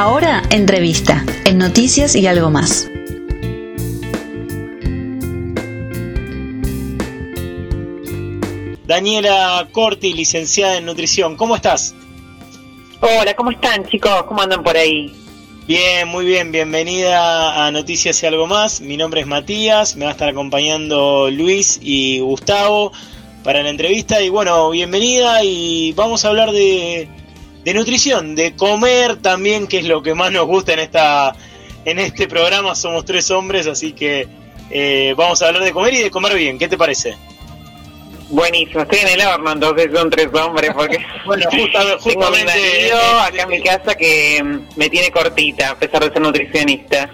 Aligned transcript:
Ahora, 0.00 0.44
entrevista, 0.50 1.24
en 1.44 1.58
Noticias 1.58 2.14
y 2.14 2.24
algo 2.28 2.52
más. 2.52 2.88
Daniela 8.86 9.66
Corti, 9.72 10.12
licenciada 10.12 10.76
en 10.76 10.86
nutrición, 10.86 11.34
¿cómo 11.34 11.56
estás? 11.56 11.96
Hola, 13.00 13.34
¿cómo 13.34 13.50
están 13.50 13.88
chicos? 13.88 14.22
¿Cómo 14.28 14.40
andan 14.40 14.62
por 14.62 14.76
ahí? 14.76 15.12
Bien, 15.66 16.06
muy 16.06 16.24
bien, 16.24 16.52
bienvenida 16.52 17.66
a 17.66 17.72
Noticias 17.72 18.22
y 18.22 18.26
algo 18.26 18.46
más. 18.46 18.80
Mi 18.80 18.96
nombre 18.96 19.22
es 19.22 19.26
Matías, 19.26 19.96
me 19.96 20.04
va 20.04 20.12
a 20.12 20.14
estar 20.14 20.28
acompañando 20.28 21.28
Luis 21.28 21.80
y 21.82 22.20
Gustavo 22.20 22.92
para 23.42 23.64
la 23.64 23.70
entrevista 23.70 24.22
y 24.22 24.28
bueno, 24.28 24.70
bienvenida 24.70 25.42
y 25.42 25.92
vamos 25.94 26.24
a 26.24 26.28
hablar 26.28 26.52
de, 26.52 27.08
de 27.68 27.74
nutrición, 27.74 28.34
de 28.34 28.56
comer 28.56 29.16
también, 29.16 29.66
que 29.66 29.80
es 29.80 29.84
lo 29.84 30.02
que 30.02 30.14
más 30.14 30.32
nos 30.32 30.46
gusta 30.46 30.72
en 30.72 30.78
esta 30.78 31.36
en 31.84 31.98
este 31.98 32.26
programa. 32.26 32.74
Somos 32.74 33.04
tres 33.04 33.30
hombres, 33.30 33.66
así 33.66 33.92
que 33.92 34.26
eh, 34.70 35.12
vamos 35.14 35.42
a 35.42 35.48
hablar 35.48 35.62
de 35.62 35.72
comer 35.72 35.92
y 35.92 35.98
de 35.98 36.10
comer 36.10 36.34
bien. 36.34 36.58
¿Qué 36.58 36.66
te 36.66 36.78
parece? 36.78 37.14
Buenísimo, 38.30 38.80
estoy 38.80 39.00
en 39.00 39.20
el 39.20 39.26
horno, 39.26 39.52
entonces 39.52 39.90
son 39.92 40.08
tres 40.08 40.28
hombres, 40.32 40.70
porque 40.74 40.98
bueno, 41.26 41.44
justamente, 42.00 42.04
tengo 42.04 42.30
mi 42.30 42.44
marido 42.44 42.98
acá 43.20 43.42
en 43.42 43.48
mi 43.50 43.62
casa 43.62 43.94
que 43.94 44.42
mm, 44.42 44.60
me 44.76 44.88
tiene 44.88 45.10
cortita, 45.10 45.72
a 45.72 45.78
pesar 45.78 46.04
de 46.04 46.10
ser 46.10 46.22
nutricionista. 46.22 47.10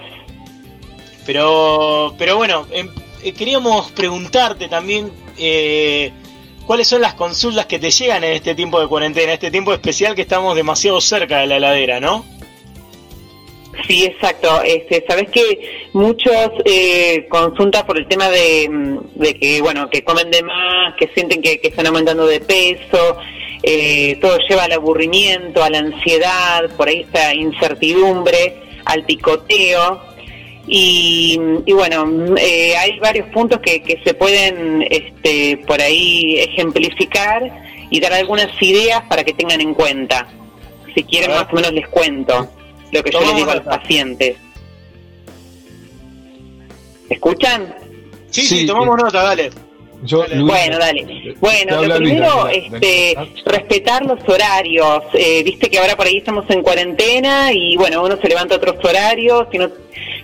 Pero, 1.27 2.15
pero 2.17 2.37
bueno, 2.37 2.69
em, 2.71 2.89
eh, 3.25 3.33
queríamos 3.33 3.91
preguntarte 3.91 4.69
también 4.69 5.11
eh, 5.37 6.13
cuáles 6.67 6.89
son 6.89 7.03
las 7.03 7.15
consultas 7.15 7.67
que 7.67 7.79
te 7.79 7.91
llegan 7.91 8.25
en 8.25 8.33
este 8.33 8.55
tiempo 8.55 8.81
de 8.81 8.89
cuarentena, 8.89 9.33
este 9.33 9.51
tiempo 9.51 9.73
especial 9.73 10.15
que 10.15 10.23
estamos 10.23 10.57
demasiado 10.57 11.01
cerca 11.01 11.39
de 11.39 11.47
la 11.47 11.57
heladera, 11.57 12.01
¿no? 12.01 12.25
Sí, 13.87 14.05
exacto. 14.05 14.63
Este, 14.63 15.05
Sabes 15.07 15.31
que 15.31 15.89
muchos 15.93 16.51
eh, 16.65 17.27
consultan 17.29 17.85
por 17.87 17.99
el 17.99 18.07
tema 18.07 18.31
de, 18.31 18.69
mm, 18.71 18.99
de, 19.17 19.35
que, 19.35 19.61
bueno, 19.61 19.91
que 19.91 20.03
comen 20.05 20.31
de 20.31 20.43
más, 20.43 20.95
que 20.97 21.09
sienten 21.09 21.43
que, 21.43 21.61
están 21.63 21.87
aumentando 21.87 22.27
de 22.27 22.41
peso, 22.41 23.19
eh, 23.63 24.17
todo 24.21 24.39
lleva 24.49 24.65
al 24.65 24.73
aburrimiento, 24.73 25.63
a 25.63 25.71
la 25.71 25.79
ansiedad, 25.79 26.71
por 26.77 26.89
ahí 26.89 27.01
esta 27.01 27.35
incertidumbre, 27.35 28.57
al 28.85 29.05
picoteo. 29.05 30.14
Y, 30.67 31.39
bueno, 31.67 32.37
eh, 32.39 32.75
hay 32.77 32.99
varios 32.99 33.29
puntos 33.29 33.61
que, 33.61 33.83
que 33.83 34.01
se 34.03 34.15
pueden 34.15 34.87
este, 34.91 35.59
por 35.67 35.81
ahí 35.81 36.39
ejemplificar 36.39 37.51
y 37.91 38.01
dar 38.01 38.15
algunas 38.15 38.51
ideas 38.63 39.03
para 39.09 39.25
que 39.25 39.35
tengan 39.35 39.61
en 39.61 39.75
cuenta. 39.75 40.27
Si 40.95 41.05
quieren, 41.05 41.31
más 41.31 41.47
o 41.53 41.55
menos 41.55 41.73
les 41.73 41.87
cuento 41.89 42.49
lo 42.95 43.03
que 43.03 43.11
yo 43.11 43.21
le 43.21 43.35
digo 43.35 43.51
a 43.51 43.57
los 43.57 43.65
pacientes. 43.65 44.37
¿Escuchan? 47.11 47.75
Sí, 48.31 48.43
sí, 48.43 48.67
tomamos 48.67 48.97
nota, 48.97 49.23
dale. 49.23 49.51
bueno, 50.43 50.79
dale. 50.79 51.35
Bueno, 51.41 51.85
lo 51.85 51.97
primero, 51.97 52.49
este, 52.49 53.15
respetar 53.45 54.05
los 54.07 54.21
horarios. 54.29 55.03
Eh, 55.13 55.43
Viste 55.43 55.69
que 55.69 55.79
ahora 55.79 55.97
por 55.97 56.07
ahí 56.07 56.19
estamos 56.19 56.49
en 56.51 56.63
cuarentena 56.63 57.53
y 57.53 57.77
bueno, 57.77 58.03
uno 58.03 58.17
se 58.21 58.29
levanta 58.29 58.55
a 58.55 58.59
otros 58.59 58.77
horarios, 58.85 59.47
sino 59.51 59.69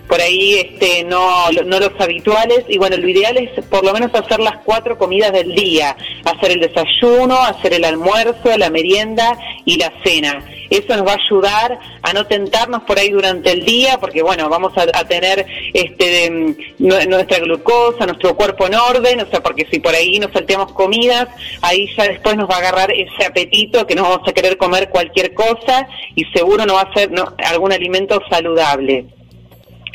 por 0.07 0.19
ahí 0.19 0.55
este, 0.55 1.03
no, 1.03 1.49
no 1.51 1.79
los 1.79 1.91
habituales. 1.99 2.63
Y 2.67 2.77
bueno, 2.77 2.97
lo 2.97 3.07
ideal 3.07 3.37
es 3.37 3.63
por 3.65 3.83
lo 3.83 3.93
menos 3.93 4.13
hacer 4.13 4.39
las 4.39 4.57
cuatro 4.63 4.97
comidas 4.97 5.31
del 5.31 5.53
día. 5.55 5.95
Hacer 6.25 6.51
el 6.51 6.59
desayuno, 6.59 7.37
hacer 7.41 7.73
el 7.73 7.85
almuerzo, 7.85 8.57
la 8.57 8.69
merienda 8.69 9.37
y 9.65 9.77
la 9.77 9.91
cena. 10.03 10.43
Eso 10.71 10.95
nos 10.95 11.05
va 11.05 11.11
a 11.11 11.17
ayudar 11.25 11.79
a 12.01 12.13
no 12.13 12.25
tentarnos 12.27 12.83
por 12.83 12.97
ahí 12.97 13.09
durante 13.09 13.51
el 13.51 13.65
día, 13.65 13.99
porque 13.99 14.21
bueno, 14.21 14.47
vamos 14.47 14.71
a, 14.77 14.87
tener 15.03 15.45
este, 15.73 16.55
nuestra 16.79 17.39
glucosa, 17.39 18.05
nuestro 18.05 18.37
cuerpo 18.37 18.67
en 18.67 18.75
orden, 18.75 19.19
o 19.19 19.29
sea, 19.29 19.43
porque 19.43 19.67
si 19.69 19.79
por 19.79 19.93
ahí 19.93 20.17
nos 20.17 20.31
salteamos 20.31 20.71
comidas, 20.71 21.27
ahí 21.61 21.93
ya 21.97 22.05
después 22.05 22.37
nos 22.37 22.49
va 22.49 22.55
a 22.55 22.59
agarrar 22.59 22.91
ese 22.91 23.25
apetito 23.25 23.85
que 23.85 23.95
no 23.95 24.03
vamos 24.03 24.25
a 24.25 24.31
querer 24.31 24.55
comer 24.55 24.89
cualquier 24.89 25.33
cosa 25.33 25.89
y 26.15 26.23
seguro 26.25 26.65
no 26.65 26.75
va 26.75 26.81
a 26.83 26.93
ser 26.93 27.11
algún 27.49 27.73
alimento 27.73 28.21
saludable. 28.29 29.07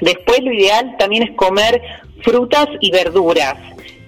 Después 0.01 0.41
lo 0.43 0.53
ideal 0.53 0.97
también 0.99 1.23
es 1.25 1.31
comer 1.33 1.81
frutas 2.23 2.69
y 2.81 2.91
verduras 2.91 3.57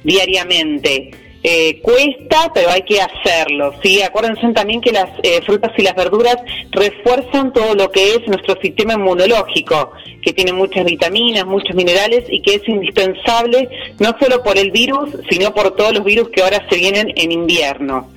diariamente. 0.05 1.11
Eh, 1.41 1.81
cuesta, 1.83 2.51
pero 2.53 2.69
hay 2.69 2.83
que 2.83 3.01
hacerlo, 3.01 3.73
¿sí? 3.81 4.03
Acuérdense 4.03 4.53
también 4.53 4.81
que 4.81 4.91
las 4.91 5.09
eh, 5.23 5.41
frutas 5.47 5.71
y 5.79 5.83
las 5.83 5.95
verduras 5.95 6.37
refuerzan 6.73 7.53
todo 7.53 7.77
lo 7.77 7.93
que 7.93 8.17
es 8.17 8.27
nuestro 8.27 8.61
sistema 8.61 8.95
inmunológico, 8.95 9.93
que 10.21 10.33
tiene 10.33 10.53
muchas 10.53 10.85
vitaminas, 10.85 11.47
muchos 11.47 11.77
minerales 11.77 12.25
y 12.29 12.43
que 12.43 12.57
es 12.57 12.69
indispensable 12.69 13.69
no 14.01 14.17
solo 14.21 14.43
por 14.43 14.59
el 14.59 14.73
virus, 14.73 15.11
sino 15.31 15.55
por 15.55 15.77
todos 15.77 15.95
los 15.95 16.05
virus 16.05 16.29
que 16.31 16.43
ahora 16.43 16.67
se 16.69 16.77
vienen 16.77 17.13
en 17.15 17.31
invierno. 17.31 18.09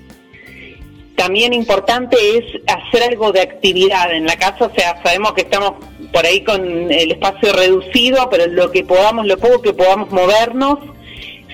También 1.22 1.54
importante 1.54 2.18
es 2.36 2.46
hacer 2.66 3.04
algo 3.04 3.32
de 3.32 3.42
actividad 3.42 4.12
en 4.12 4.26
la 4.26 4.38
casa, 4.38 4.66
o 4.66 4.72
sea, 4.74 5.00
sabemos 5.04 5.34
que 5.34 5.42
estamos 5.42 5.74
por 6.12 6.26
ahí 6.26 6.44
con 6.44 6.92
el 6.92 7.12
espacio 7.12 7.54
reducido, 7.54 8.28
pero 8.32 8.48
lo 8.48 8.72
que 8.72 8.84
podamos, 8.84 9.28
lo 9.28 9.38
poco 9.38 9.62
que 9.62 9.72
podamos 9.72 10.10
movernos, 10.10 10.80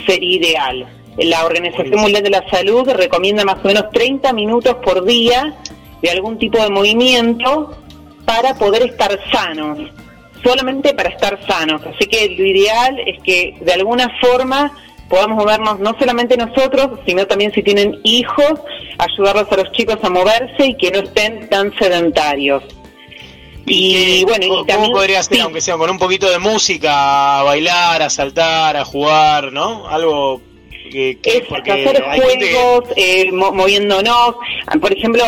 sería 0.05 0.38
ideal. 0.38 0.88
La 1.17 1.45
Organización 1.45 2.00
Mundial 2.00 2.23
de 2.23 2.29
la 2.29 2.50
Salud 2.50 2.89
recomienda 2.91 3.44
más 3.44 3.57
o 3.61 3.67
menos 3.67 3.89
30 3.91 4.31
minutos 4.31 4.75
por 4.75 5.03
día 5.03 5.57
de 6.01 6.11
algún 6.11 6.39
tipo 6.39 6.63
de 6.63 6.69
movimiento 6.69 7.78
para 8.23 8.53
poder 8.53 8.84
estar 8.84 9.19
sanos, 9.34 9.79
solamente 10.45 10.94
para 10.94 11.09
estar 11.09 11.45
sanos. 11.45 11.81
Así 11.94 12.07
que 12.07 12.29
lo 12.29 12.45
ideal 12.45 12.99
es 13.05 13.22
que 13.22 13.57
de 13.59 13.73
alguna 13.73 14.17
forma 14.22 14.72
podamos 15.09 15.38
movernos 15.38 15.79
no 15.79 15.95
solamente 16.00 16.38
nosotros, 16.38 17.00
sino 17.06 17.25
también 17.28 17.51
si 17.53 17.63
tienen 17.63 18.00
hijos, 18.03 18.59
ayudarlos 18.97 19.51
a 19.51 19.57
los 19.57 19.72
chicos 19.72 19.97
a 20.03 20.09
moverse 20.09 20.66
y 20.66 20.75
que 20.75 20.91
no 20.91 21.00
estén 21.00 21.50
tan 21.50 21.73
sedentarios. 21.78 22.63
Y, 23.69 24.23
bueno, 24.23 24.46
y 24.46 24.50
también, 24.66 24.78
¿cómo 24.79 24.94
podría 24.94 25.22
ser, 25.22 25.41
aunque 25.41 25.59
sea 25.59 25.75
con 25.75 25.90
un 25.90 26.00
poquito 26.00 26.29
de 26.29 26.40
música, 26.40 27.41
a 27.41 27.44
bailar, 27.44 28.01
a 28.01 28.09
saltar, 28.09 28.78
a 28.78 28.85
jugar, 28.85 29.51
¿no? 29.51 29.90
Algo 29.90 30.41
que, 30.89 31.17
hacer 31.71 32.03
juegos, 32.03 32.89
eh, 32.95 33.31
moviéndonos. 33.31 34.35
Por 34.79 34.93
ejemplo, 34.93 35.23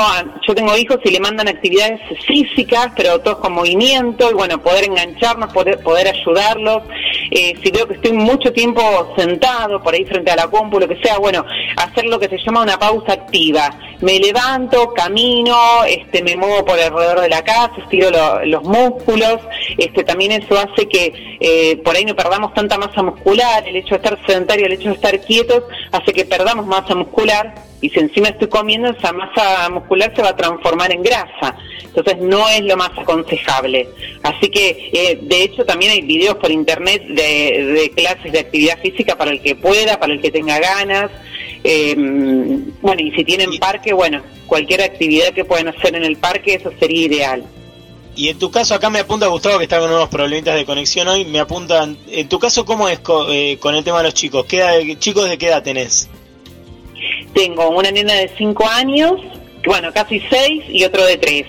yo 0.48 0.56
tengo 0.56 0.78
hijos 0.78 0.98
y 1.04 1.12
le 1.12 1.20
mandan 1.20 1.48
actividades 1.48 2.00
físicas, 2.26 2.92
pero 2.96 3.20
todos 3.20 3.38
con 3.40 3.54
movimiento, 3.54 4.30
y 4.30 4.34
bueno, 4.34 4.62
poder 4.62 4.86
engancharnos, 4.86 5.54
poder, 5.54 5.80
poder 5.80 6.08
ayudarlos. 6.08 6.84
Eh, 7.32 7.54
si 7.64 7.72
veo 7.72 7.88
que 7.88 7.96
estoy 7.96 8.14
mucho 8.14 8.52
tiempo 8.52 9.14
sentado 9.18 9.82
por 9.82 9.94
ahí 9.94 10.06
frente 10.06 10.32
a 10.32 10.36
la 10.36 10.48
compu, 10.48 10.80
lo 10.80 10.88
que 10.88 10.98
sea, 11.02 11.18
bueno, 11.18 11.46
hacer 11.78 12.06
lo 12.06 12.20
que 12.20 12.28
se 12.28 12.38
llama 12.38 12.62
una 12.62 12.78
pausa 12.78 13.14
activa. 13.14 13.70
Me 14.02 14.20
levanto, 14.20 14.94
camino, 14.94 15.84
este, 15.86 16.24
me 16.24 16.38
muevo 16.38 16.66
por 16.66 16.80
alrededor 16.80 17.22
de 17.22 17.30
la 17.30 17.44
casa, 17.44 17.74
estiro 17.84 18.10
los 18.46 18.64
músculos, 18.64 19.40
este, 19.78 20.04
también 20.04 20.32
eso 20.32 20.58
hace 20.58 20.88
que 20.88 21.38
eh, 21.40 21.78
por 21.84 21.96
ahí 21.96 22.06
no 22.06 22.16
perdamos 22.16 22.54
tanta 22.54 22.78
masa 22.78 23.04
muscular, 23.04 23.68
el 23.68 23.76
hecho 23.76 23.90
de 23.90 23.96
estar 23.98 24.20
sedentario, 24.26 24.66
el 24.66 24.74
hecho 24.74 24.90
de 24.90 24.96
estar 24.96 25.20
quietos, 25.20 25.64
hace 25.92 26.14
que 26.14 26.26
perdamos 26.26 26.66
masa 26.66 26.96
muscular 26.96 27.70
y 27.82 27.90
si 27.90 28.00
encima 28.00 28.30
estoy 28.30 28.50
comiendo, 28.50 28.90
esa 28.90 29.14
masa 29.14 29.70
muscular 29.70 30.12
se 30.16 30.22
va 30.22 30.30
a 30.30 30.36
transformar 30.36 30.92
en 30.92 31.02
grasa. 31.02 31.56
Entonces 31.84 32.18
no 32.20 32.48
es 32.50 32.62
lo 32.62 32.76
más 32.76 32.92
aconsejable. 32.98 33.88
Así 34.22 34.50
que, 34.50 34.90
eh, 34.92 35.20
de 35.22 35.44
hecho, 35.44 35.66
también 35.66 35.94
hay 35.94 36.02
videos 36.02 36.36
por 36.36 36.52
internet 36.52 37.04
de, 37.08 37.92
clases 37.96 38.32
de 38.32 38.40
actividad 38.40 38.80
física 38.82 39.18
para 39.18 39.32
el 39.32 39.42
que 39.42 39.56
pueda, 39.56 40.00
para 40.00 40.14
el 40.14 40.22
que 40.22 40.32
tenga 40.32 40.60
ganas. 40.60 41.10
Eh, 41.64 41.96
bueno, 42.82 43.02
y 43.02 43.12
si 43.12 43.24
tienen 43.24 43.58
parque, 43.60 43.94
bueno, 43.94 44.22
cualquier 44.48 44.82
actividad 44.82 45.34
que 45.34 45.46
puedan 45.46 45.68
hacer 45.68 45.96
en 45.96 46.04
el 46.04 46.18
parque, 46.18 46.56
eso 46.56 46.72
sería 46.80 47.06
ideal. 47.06 47.44
Y 48.16 48.30
en 48.30 48.38
tu 48.38 48.52
caso, 48.52 48.76
acá 48.76 48.90
me 48.90 49.00
apunta 49.00 49.28
Gustavo, 49.28 49.58
que 49.58 49.64
está 49.64 49.80
con 49.80 49.90
unos 49.90 50.10
problemitas 50.10 50.56
de 50.56 50.66
conexión 50.66 51.08
hoy, 51.08 51.26
me 51.26 51.40
apuntan, 51.40 51.98
en 52.10 52.28
tu 52.28 52.40
caso, 52.40 52.66
¿cómo 52.66 52.90
es 52.90 53.00
eh, 53.30 53.58
con, 53.60 53.76
el 53.76 53.84
tema 53.84 54.00
de 54.00 54.04
los 54.06 54.14
chicos? 54.14 54.46
¿Qué 54.46 54.98
¿Chicos 55.00 55.30
de 55.30 55.38
qué 55.38 55.48
edad 55.48 55.64
tenés? 55.64 56.10
Tengo 57.34 57.70
una 57.70 57.92
nena 57.92 58.14
de 58.16 58.30
5 58.38 58.68
años, 58.68 59.14
bueno, 59.66 59.94
casi 59.94 60.22
6, 60.30 60.64
y 60.70 60.84
otro 60.84 61.06
de 61.06 61.18
3. 61.18 61.46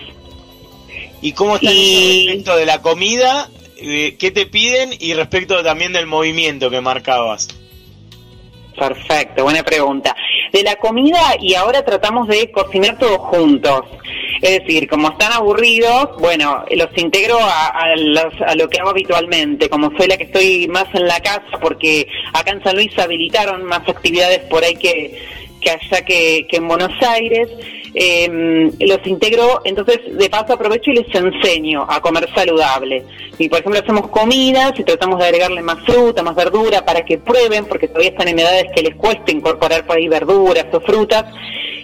¿Y 1.22 1.32
cómo 1.32 1.56
está 1.56 1.70
respecto 1.70 2.56
de 2.56 2.66
la 2.66 2.80
comida? 2.80 3.50
Eh, 3.76 4.16
¿Qué 4.18 4.30
te 4.30 4.46
piden? 4.46 4.90
Y 4.98 5.14
respecto 5.14 5.62
también 5.62 5.92
del 5.92 6.06
movimiento 6.06 6.70
que 6.70 6.80
marcabas. 6.80 7.48
Perfecto, 8.80 9.42
buena 9.42 9.62
pregunta. 9.62 10.16
De 10.50 10.62
la 10.62 10.76
comida 10.76 11.20
y 11.38 11.54
ahora 11.54 11.84
tratamos 11.84 12.26
de 12.28 12.50
cocinar 12.50 12.98
todos 12.98 13.18
juntos. 13.18 13.82
Es 14.40 14.58
decir, 14.60 14.88
como 14.88 15.10
están 15.10 15.32
aburridos, 15.32 16.16
bueno, 16.18 16.64
los 16.70 16.88
integro 16.96 17.38
a, 17.38 18.54
lo 18.54 18.70
que 18.70 18.80
hago 18.80 18.88
habitualmente. 18.88 19.68
Como 19.68 19.94
soy 19.98 20.06
la 20.06 20.16
que 20.16 20.24
estoy 20.24 20.66
más 20.68 20.86
en 20.94 21.06
la 21.06 21.20
casa, 21.20 21.58
porque 21.60 22.08
acá 22.32 22.52
en 22.52 22.64
San 22.64 22.74
Luis 22.74 22.98
habilitaron 22.98 23.64
más 23.64 23.86
actividades 23.86 24.38
por 24.48 24.64
ahí 24.64 24.76
que, 24.76 25.20
que 25.60 25.70
allá 25.70 26.04
que, 26.04 26.46
en 26.50 26.68
Buenos 26.68 26.92
Aires. 27.02 27.48
em, 27.92 28.70
los 28.78 29.04
integro, 29.04 29.62
entonces 29.64 29.98
de 30.16 30.30
paso 30.30 30.52
aprovecho 30.52 30.92
y 30.92 30.94
les 30.94 31.12
enseño 31.12 31.84
a 31.88 32.00
comer 32.00 32.28
saludable. 32.32 33.04
Y 33.36 33.48
por 33.48 33.58
ejemplo 33.58 33.80
hacemos 33.80 34.08
comidas 34.10 34.78
y 34.78 34.84
tratamos 34.84 35.18
de 35.18 35.24
agregarle 35.24 35.60
más 35.60 35.84
fruta, 35.84 36.22
más 36.22 36.36
verdura 36.36 36.84
para 36.84 37.04
que 37.04 37.18
prueben, 37.18 37.64
porque 37.66 37.88
todavía 37.88 38.10
están 38.10 38.28
en 38.28 38.38
edades 38.38 38.66
que 38.72 38.82
les 38.82 38.94
cuesta 38.94 39.32
incorporar 39.32 39.84
por 39.86 39.96
ahí 39.96 40.06
verduras 40.06 40.66
o 40.72 40.80
frutas. 40.80 41.24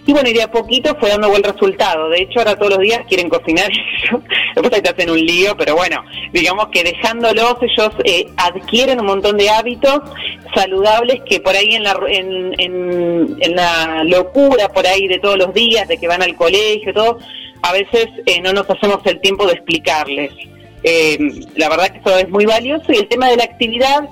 Y 0.07 0.13
bueno, 0.13 0.31
y 0.31 0.35
de 0.35 0.43
a 0.43 0.51
poquito 0.51 0.97
fue 1.01 1.09
dando 1.09 1.29
buen 1.29 1.43
resultado. 1.43 2.09
De 2.09 2.23
hecho, 2.23 2.39
ahora 2.39 2.57
todos 2.57 2.75
los 2.75 2.79
días 2.79 3.01
quieren 3.09 3.29
cocinar. 3.29 3.69
Después 4.55 4.73
ahí 4.73 4.81
te 4.81 4.91
hacen 4.91 5.11
un 5.11 5.19
lío, 5.19 5.57
pero 5.57 5.75
bueno, 5.75 6.05
digamos 6.33 6.69
que 6.69 6.85
dejándolos, 6.85 7.57
ellos 7.61 7.91
eh, 8.05 8.29
adquieren 8.37 9.01
un 9.01 9.07
montón 9.07 9.37
de 9.37 9.51
hábitos 9.51 10.01
saludables 10.55 11.23
que 11.29 11.41
por 11.41 11.57
ahí 11.57 11.75
en 11.75 11.83
la, 11.83 11.99
en, 12.09 12.55
en, 12.59 13.57
la 13.57 14.05
locura, 14.05 14.69
por 14.69 14.87
ahí 14.87 15.09
de 15.09 15.19
todos 15.19 15.39
los 15.39 15.53
días, 15.53 15.89
de 15.89 15.99
que 15.99 16.07
van 16.07 16.23
al 16.23 16.37
colegio, 16.37 16.95
todo, 16.95 17.19
a 17.63 17.73
veces 17.73 18.07
eh, 18.27 18.41
no 18.41 18.53
nos 18.53 18.71
hacemos 18.71 19.01
el 19.07 19.21
tiempo 19.21 19.45
de 19.47 19.55
explicarles. 19.55 20.31
Eh, 20.85 21.19
la 21.57 21.69
verdad 21.69 21.89
que 21.89 21.99
eso 21.99 22.17
es 22.17 22.29
muy 22.29 22.47
valioso 22.47 22.93
y 22.93 22.97
el 22.97 23.09
tema 23.09 23.29
de 23.29 23.39
la 23.39 23.45
actividad 23.45 24.09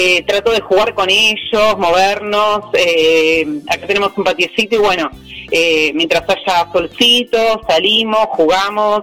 eh, 0.00 0.22
trato 0.22 0.52
de 0.52 0.60
jugar 0.60 0.94
con 0.94 1.10
ellos, 1.10 1.76
movernos. 1.76 2.66
Eh, 2.72 3.44
acá 3.68 3.84
tenemos 3.84 4.12
un 4.16 4.22
patiecito 4.22 4.76
y 4.76 4.78
bueno, 4.78 5.10
eh, 5.50 5.90
mientras 5.92 6.22
haya 6.22 6.70
solcito, 6.72 7.60
salimos, 7.68 8.26
jugamos. 8.30 9.02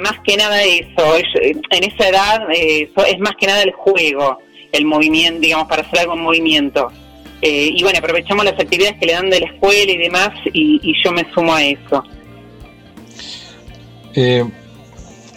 más 0.00 0.20
que 0.24 0.38
nada 0.38 0.62
eso, 0.62 1.16
en 1.70 1.84
esa 1.84 2.08
edad 2.08 2.50
es 2.50 3.18
más 3.18 3.34
que 3.38 3.46
nada 3.46 3.62
el 3.62 3.72
juego, 3.72 4.38
el 4.72 4.86
movimiento, 4.86 5.38
digamos, 5.38 5.68
para 5.68 5.82
hacer 5.82 5.98
algo 5.98 6.14
en 6.14 6.20
movimiento. 6.20 6.90
y 7.42 7.82
bueno, 7.82 7.98
aprovechamos 7.98 8.42
las 8.46 8.58
actividades 8.58 8.98
que 8.98 9.06
le 9.06 9.12
dan 9.12 9.28
de 9.28 9.40
la 9.40 9.46
escuela 9.48 9.92
y 9.92 9.98
demás 9.98 10.30
y, 10.54 10.94
yo 11.04 11.12
me 11.12 11.30
sumo 11.34 11.52
a 11.52 11.62
eso. 11.62 12.04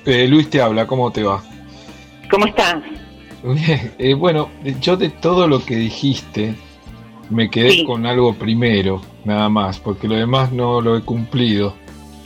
Luis 0.06 0.50
te 0.50 0.62
habla, 0.62 0.88
¿cómo 0.88 1.12
te 1.12 1.21
va? 1.24 1.44
¿Cómo 2.30 2.45
estás? 2.45 2.81
Eh, 3.97 4.13
bueno, 4.13 4.50
yo 4.80 4.97
de 4.97 5.09
todo 5.09 5.47
lo 5.47 5.63
que 5.63 5.75
dijiste 5.75 6.56
me 7.30 7.50
quedé 7.50 7.83
con 7.83 8.06
algo 8.06 8.33
primero, 8.36 9.01
nada 9.24 9.50
más, 9.50 9.80
porque 9.80 10.07
lo 10.07 10.15
demás 10.15 10.51
no 10.51 10.81
lo 10.81 10.97
he 10.97 11.01
cumplido. 11.01 11.74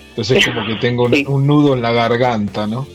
Entonces 0.09 0.45
como 0.53 0.65
que 0.65 0.75
tengo 0.75 1.05
un, 1.05 1.47
nudo 1.47 1.73
en 1.73 1.81
la 1.81 1.91
garganta, 1.91 2.67
¿no? 2.67 2.87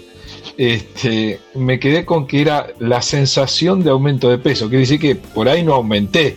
Este, 0.57 1.41
me 1.55 1.81
quedé 1.81 2.05
con 2.05 2.27
que 2.27 2.43
era 2.43 2.69
la 2.79 3.03
sensación 3.03 3.83
de 3.83 3.91
aumento 3.91 4.29
de 4.29 4.39
peso. 4.39 4.69
Quiere 4.69 4.81
decir 4.81 5.01
que 5.01 5.17
por 5.17 5.49
ahí 5.49 5.63
no 5.63 5.75
aumenté. 5.75 6.37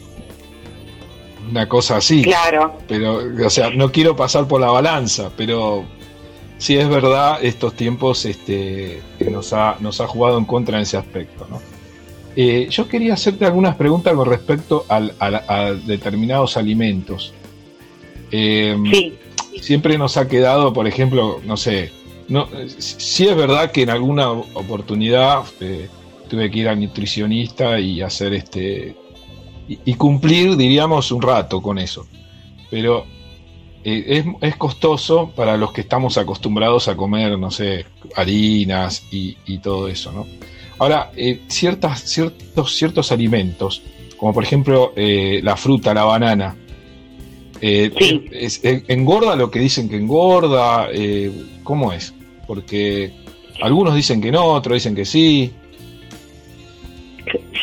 Una 1.50 1.68
cosa 1.70 1.98
así. 1.98 2.24
Claro. 2.24 2.78
Pero, 2.88 3.22
o 3.46 3.50
sea, 3.50 3.70
no 3.70 3.92
quiero 3.92 4.16
pasar 4.16 4.48
por 4.48 4.60
la 4.60 4.72
balanza, 4.72 5.32
pero 5.38 5.86
sí 6.58 6.78
es 6.78 6.90
verdad 6.90 7.40
estos 7.42 7.74
tiempos 7.74 8.26
este, 8.26 9.02
que 9.20 9.30
nos 9.30 9.54
ha, 9.54 9.78
nos 9.80 10.02
ha 10.02 10.08
jugado 10.08 10.38
en 10.38 10.46
contra 10.46 10.78
en 10.78 10.84
ese 10.84 10.98
aspecto, 10.98 11.48
¿no? 11.50 11.62
Eh, 12.40 12.68
yo 12.70 12.88
quería 12.88 13.16
hacerte 13.16 13.46
algunas 13.46 13.76
preguntas 13.76 14.14
con 14.14 14.30
respecto 14.30 14.86
a, 14.90 15.72
determinados 15.88 16.56
alimentos. 16.56 17.34
Em, 18.30 18.84
siempre 19.60 19.98
nos 19.98 20.18
ha 20.18 20.28
quedado, 20.28 20.72
por 20.72 20.88
ejemplo, 20.88 21.42
no 21.44 21.58
sé, 21.58 21.92
no, 22.28 22.48
sí 22.78 23.28
es 23.28 23.36
verdad 23.36 23.72
que 23.72 23.82
en 23.82 23.90
alguna 23.90 24.30
oportunidad 24.30 25.46
eh, 25.62 25.90
tuve 26.30 26.52
que 26.52 26.60
ir 26.60 26.70
al 26.70 26.80
nutricionista 26.80 27.80
y 27.80 28.04
hacer 28.04 28.36
este 28.36 28.96
y, 29.68 29.96
cumplir, 29.96 30.56
diríamos, 30.56 31.12
un 31.12 31.24
rato 31.24 31.60
con 31.60 31.80
eso. 31.80 32.06
Pero 32.70 33.06
eh, 33.84 34.24
es, 34.42 34.56
costoso 34.58 35.32
para 35.36 35.58
los 35.58 35.74
que 35.74 35.82
estamos 35.82 36.20
acostumbrados 36.20 36.88
a 36.88 36.96
comer, 36.96 37.40
no 37.40 37.50
sé, 37.50 37.88
harinas 38.16 39.08
y, 39.12 39.38
y 39.48 39.58
todo 39.58 39.88
eso, 39.88 40.12
¿no? 40.12 40.28
Ahora, 40.80 41.12
eh, 41.16 41.42
ciertas, 41.48 42.02
ciertos, 42.04 42.76
ciertos 42.76 43.12
alimentos, 43.12 43.82
como 44.16 44.34
por 44.34 44.44
ejemplo 44.44 44.94
eh, 44.96 45.40
la 45.44 45.58
fruta, 45.58 45.94
la 45.94 46.04
banana, 46.04 46.56
eh, 47.60 47.92
¿engorda 48.88 49.36
lo 49.36 49.50
que 49.50 49.60
dicen 49.60 49.90
que 49.90 49.96
engorda? 49.96 50.90
¿Cómo 51.64 51.92
es? 51.92 52.14
Porque 52.46 53.12
algunos 53.62 53.96
dicen 53.96 54.22
que 54.22 54.32
no, 54.32 54.46
otros 54.46 54.76
dicen 54.76 54.96
que 54.96 55.06
sí. 55.06 55.52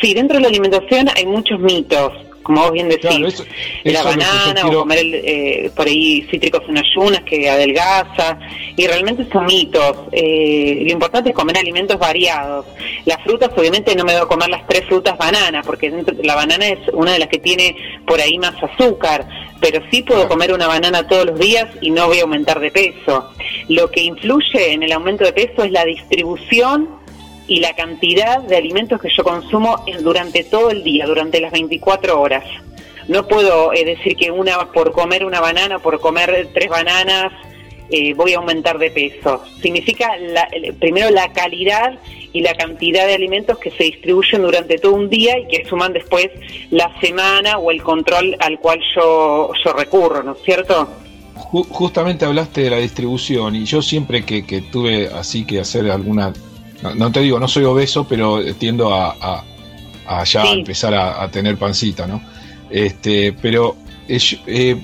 Sí, 0.01 0.13
dentro 0.13 0.35
de 0.37 0.41
la 0.41 0.49
alimentación 0.49 1.07
hay 1.15 1.25
muchos 1.25 1.59
mitos 1.59 2.11
como 2.45 2.61
vos 2.61 2.73
bien 2.73 2.87
decís, 2.87 3.43
la 3.83 4.03
banana 4.03 4.67
o 4.67 4.71
comer 4.71 4.99
eh, 5.03 5.71
por 5.75 5.87
ahí 5.87 6.27
cítricos 6.29 6.61
en 6.69 6.77
ayunas 6.77 7.23
que 7.23 7.49
adelgaza, 7.49 8.37
y 8.77 8.85
realmente 8.85 9.25
son 9.31 9.47
mitos. 9.47 9.97
Eh, 10.11 10.83
lo 10.85 10.91
importante 10.91 11.29
es 11.29 11.35
comer 11.35 11.57
alimentos 11.57 11.97
variados. 11.97 12.67
Las 13.05 13.19
frutas, 13.23 13.49
obviamente, 13.57 13.95
no 13.95 14.03
me 14.03 14.13
voy 14.13 14.21
a 14.21 14.25
comer 14.27 14.49
las 14.49 14.67
tres 14.67 14.85
frutas 14.85 15.17
bananas, 15.17 15.65
porque 15.65 15.91
la 16.21 16.35
banana 16.35 16.67
es 16.67 16.79
una 16.93 17.13
de 17.13 17.19
las 17.19 17.29
que 17.29 17.39
tiene 17.39 17.75
por 18.05 18.21
ahí 18.21 18.37
más 18.37 18.53
azúcar, 18.61 19.27
pero 19.59 19.81
sí 19.89 20.03
puedo 20.03 20.27
comer 20.27 20.53
una 20.53 20.67
banana 20.67 21.07
todos 21.07 21.25
los 21.25 21.39
días 21.39 21.67
y 21.81 21.89
no 21.89 22.05
voy 22.05 22.19
a 22.19 22.21
aumentar 22.21 22.59
de 22.59 22.69
peso. 22.69 23.31
Lo 23.69 23.89
que 23.89 24.01
influye 24.01 24.73
en 24.73 24.83
el 24.83 24.91
aumento 24.91 25.23
de 25.23 25.33
peso 25.33 25.63
es 25.63 25.71
la 25.71 25.83
distribución 25.83 27.04
y 27.47 27.59
la 27.59 27.75
cantidad 27.75 28.41
de 28.41 28.57
alimentos 28.57 28.99
que 29.01 29.09
yo 29.15 29.23
consumo 29.23 29.83
durante 30.01 30.43
todo 30.43 30.71
el 30.71 30.83
día, 30.83 31.05
durante 31.05 31.39
las 31.39 31.51
24 31.51 32.19
horas. 32.19 32.43
No 33.07 33.27
puedo 33.27 33.71
eh, 33.73 33.85
decir 33.85 34.15
que 34.15 34.31
una 34.31 34.71
por 34.71 34.91
comer 34.91 35.25
una 35.25 35.39
banana, 35.39 35.79
por 35.79 35.99
comer 35.99 36.49
tres 36.53 36.69
bananas, 36.69 37.31
eh, 37.91 38.15
voy 38.15 38.33
a 38.33 38.37
aumentar 38.37 38.79
de 38.79 38.89
peso. 38.89 39.43
Significa 39.61 40.09
primero 40.79 41.11
la 41.11 41.31
calidad 41.33 41.99
y 42.33 42.41
la 42.41 42.55
cantidad 42.55 43.05
de 43.05 43.13
alimentos 43.13 43.59
que 43.59 43.69
se 43.71 43.83
distribuyen 43.83 44.41
durante 44.41 44.79
todo 44.79 44.93
un 44.93 45.09
día 45.09 45.37
y 45.37 45.47
que 45.47 45.65
suman 45.65 45.93
después 45.93 46.31
la 46.71 46.91
semana 46.99 47.59
o 47.59 47.69
el 47.69 47.83
control 47.83 48.35
al 48.39 48.59
cual 48.59 48.81
yo, 48.95 49.51
yo 49.63 49.73
recurro, 49.73 50.23
¿no 50.23 50.33
es 50.33 50.39
cierto? 50.43 50.89
Justamente 51.35 52.25
hablaste 52.25 52.61
de 52.61 52.69
la 52.71 52.77
distribución 52.77 53.55
y 53.55 53.65
yo 53.65 53.81
siempre 53.81 54.25
que, 54.25 54.45
que 54.45 54.61
tuve 54.61 55.07
así 55.07 55.45
que 55.45 55.59
hacer 55.59 55.89
alguna 55.91 56.33
no, 56.95 57.11
te 57.11 57.21
digo, 57.21 57.39
no 57.39 57.47
soy 57.47 57.63
obeso, 57.63 58.05
pero 58.07 58.41
tiendo 58.55 58.93
a, 58.93 59.43
a, 60.05 60.23
ya 60.23 60.43
empezar 60.51 60.93
a, 60.93 61.27
tener 61.29 61.57
pancita, 61.57 62.07
¿no? 62.07 62.21
Este, 62.69 63.33
pero 63.33 63.75
eh, 64.07 64.81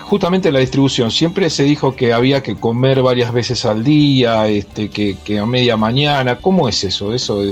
justamente 0.00 0.50
la 0.50 0.60
distribución, 0.60 1.10
siempre 1.10 1.50
se 1.50 1.64
dijo 1.64 1.94
que 1.94 2.12
había 2.12 2.42
que 2.42 2.56
comer 2.56 3.02
varias 3.02 3.32
veces 3.32 3.64
al 3.64 3.84
día, 3.84 4.48
este, 4.48 4.88
que, 4.90 5.38
a 5.38 5.46
media 5.46 5.76
mañana. 5.76 6.36
¿Cómo 6.36 6.68
es 6.68 6.82
eso? 6.84 7.12
Eso 7.12 7.42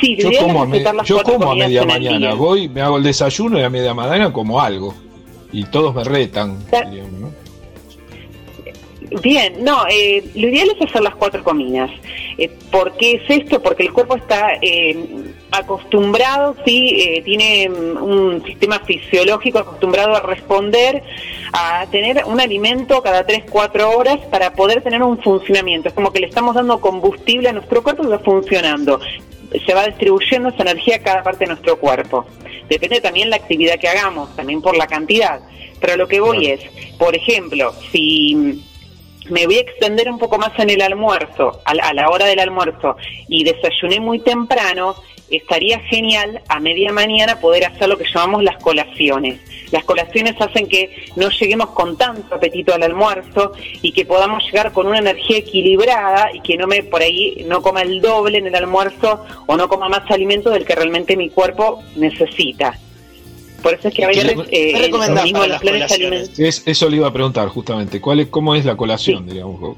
Sí, 0.00 0.16
yo 0.18 0.30
como, 0.40 0.64
a, 0.64 1.04
yo 1.04 1.22
como 1.22 1.52
a 1.52 1.54
media 1.54 1.84
mañana, 1.84 2.34
voy, 2.34 2.68
me 2.68 2.80
hago 2.80 2.96
el 2.96 3.04
desayuno 3.04 3.58
y 3.58 3.62
a 3.62 3.70
media 3.70 3.94
mañana 3.94 4.32
como 4.32 4.60
algo. 4.60 4.94
Y 5.52 5.64
todos 5.64 5.94
me 5.94 6.02
retan. 6.02 6.58
¿no? 7.20 7.41
Bien, 9.20 9.62
no, 9.62 9.84
eh, 9.90 10.24
lo 10.34 10.48
ideal 10.48 10.70
es 10.70 10.88
hacer 10.88 11.02
las 11.02 11.14
cuatro 11.16 11.42
comidas. 11.42 11.90
Eh, 12.38 12.50
¿Por 12.70 12.96
qué 12.96 13.12
es 13.12 13.22
esto? 13.28 13.60
Porque 13.62 13.82
el 13.82 13.92
cuerpo 13.92 14.16
está 14.16 14.54
eh, 14.62 14.96
acostumbrado, 15.50 16.56
sí, 16.64 16.94
eh, 16.98 17.22
tiene 17.22 17.68
mm, 17.68 18.02
un 18.02 18.44
sistema 18.44 18.80
fisiológico 18.80 19.58
acostumbrado 19.58 20.14
a 20.14 20.20
responder 20.20 21.02
a 21.52 21.86
tener 21.90 22.24
un 22.24 22.40
alimento 22.40 23.02
cada 23.02 23.26
tres, 23.26 23.44
cuatro 23.50 23.90
horas 23.90 24.18
para 24.30 24.54
poder 24.54 24.82
tener 24.82 25.02
un 25.02 25.18
funcionamiento. 25.18 25.88
Es 25.88 25.94
como 25.94 26.12
que 26.12 26.20
le 26.20 26.26
estamos 26.26 26.54
dando 26.54 26.80
combustible 26.80 27.50
a 27.50 27.52
nuestro 27.52 27.82
cuerpo 27.82 28.04
y 28.04 28.06
va 28.06 28.18
funcionando. 28.20 29.00
Se 29.66 29.74
va 29.74 29.86
distribuyendo 29.86 30.48
esa 30.48 30.62
energía 30.62 30.96
a 30.96 31.00
cada 31.00 31.22
parte 31.22 31.40
de 31.40 31.48
nuestro 31.48 31.78
cuerpo. 31.78 32.24
Depende 32.70 33.02
también 33.02 33.28
la 33.28 33.36
actividad 33.36 33.78
que 33.78 33.88
hagamos, 33.88 34.34
también 34.34 34.62
por 34.62 34.76
la 34.76 34.86
cantidad. 34.86 35.40
Pero 35.78 35.96
lo 35.96 36.08
que 36.08 36.20
voy 36.20 36.46
es, 36.46 36.60
por 36.96 37.14
ejemplo, 37.14 37.74
si 37.90 38.62
me 39.30 39.46
voy 39.46 39.56
a 39.56 39.60
extender 39.60 40.10
un 40.10 40.18
poco 40.18 40.38
más 40.38 40.58
en 40.58 40.70
el 40.70 40.82
almuerzo, 40.82 41.60
a 41.64 41.92
la, 41.92 42.08
hora 42.08 42.26
del 42.26 42.40
almuerzo, 42.40 42.96
y 43.28 43.44
desayuné 43.44 44.00
muy 44.00 44.18
temprano, 44.20 44.94
estaría 45.30 45.80
genial 45.80 46.42
a 46.48 46.60
media 46.60 46.92
mañana 46.92 47.40
poder 47.40 47.64
hacer 47.64 47.88
lo 47.88 47.96
que 47.96 48.04
llamamos 48.04 48.42
las 48.42 48.56
colaciones. 48.62 49.40
Las 49.70 49.84
colaciones 49.84 50.38
hacen 50.38 50.68
que 50.68 51.06
no 51.16 51.30
lleguemos 51.30 51.70
con 51.70 51.96
tanto 51.96 52.34
apetito 52.34 52.74
al 52.74 52.82
almuerzo 52.82 53.52
y 53.80 53.92
que 53.92 54.04
podamos 54.04 54.44
llegar 54.44 54.72
con 54.72 54.86
una 54.86 54.98
energía 54.98 55.38
equilibrada 55.38 56.30
y 56.34 56.40
que 56.40 56.58
no 56.58 56.66
me 56.66 56.82
por 56.82 57.00
ahí 57.00 57.42
no 57.48 57.62
coma 57.62 57.80
el 57.80 58.02
doble 58.02 58.38
en 58.38 58.48
el 58.48 58.54
almuerzo 58.54 59.24
o 59.46 59.56
no 59.56 59.68
coma 59.68 59.88
más 59.88 60.10
alimento 60.10 60.50
del 60.50 60.66
que 60.66 60.74
realmente 60.74 61.16
mi 61.16 61.30
cuerpo 61.30 61.82
necesita. 61.96 62.78
Por 63.62 63.74
eso 63.74 63.88
es 63.88 63.94
que 63.94 64.04
a 64.04 64.08
veces 64.08 64.34
eh, 64.50 64.88
los 64.90 65.60
planes 65.60 65.92
alimentarios. 65.92 66.38
eso 66.38 66.88
le 66.88 66.96
iba 66.96 67.08
a 67.08 67.12
preguntar 67.12 67.48
justamente. 67.48 68.00
¿Cuál 68.00 68.20
es, 68.20 68.28
¿Cómo 68.28 68.54
es 68.54 68.64
la 68.64 68.76
colación, 68.76 69.26
digamos? 69.26 69.76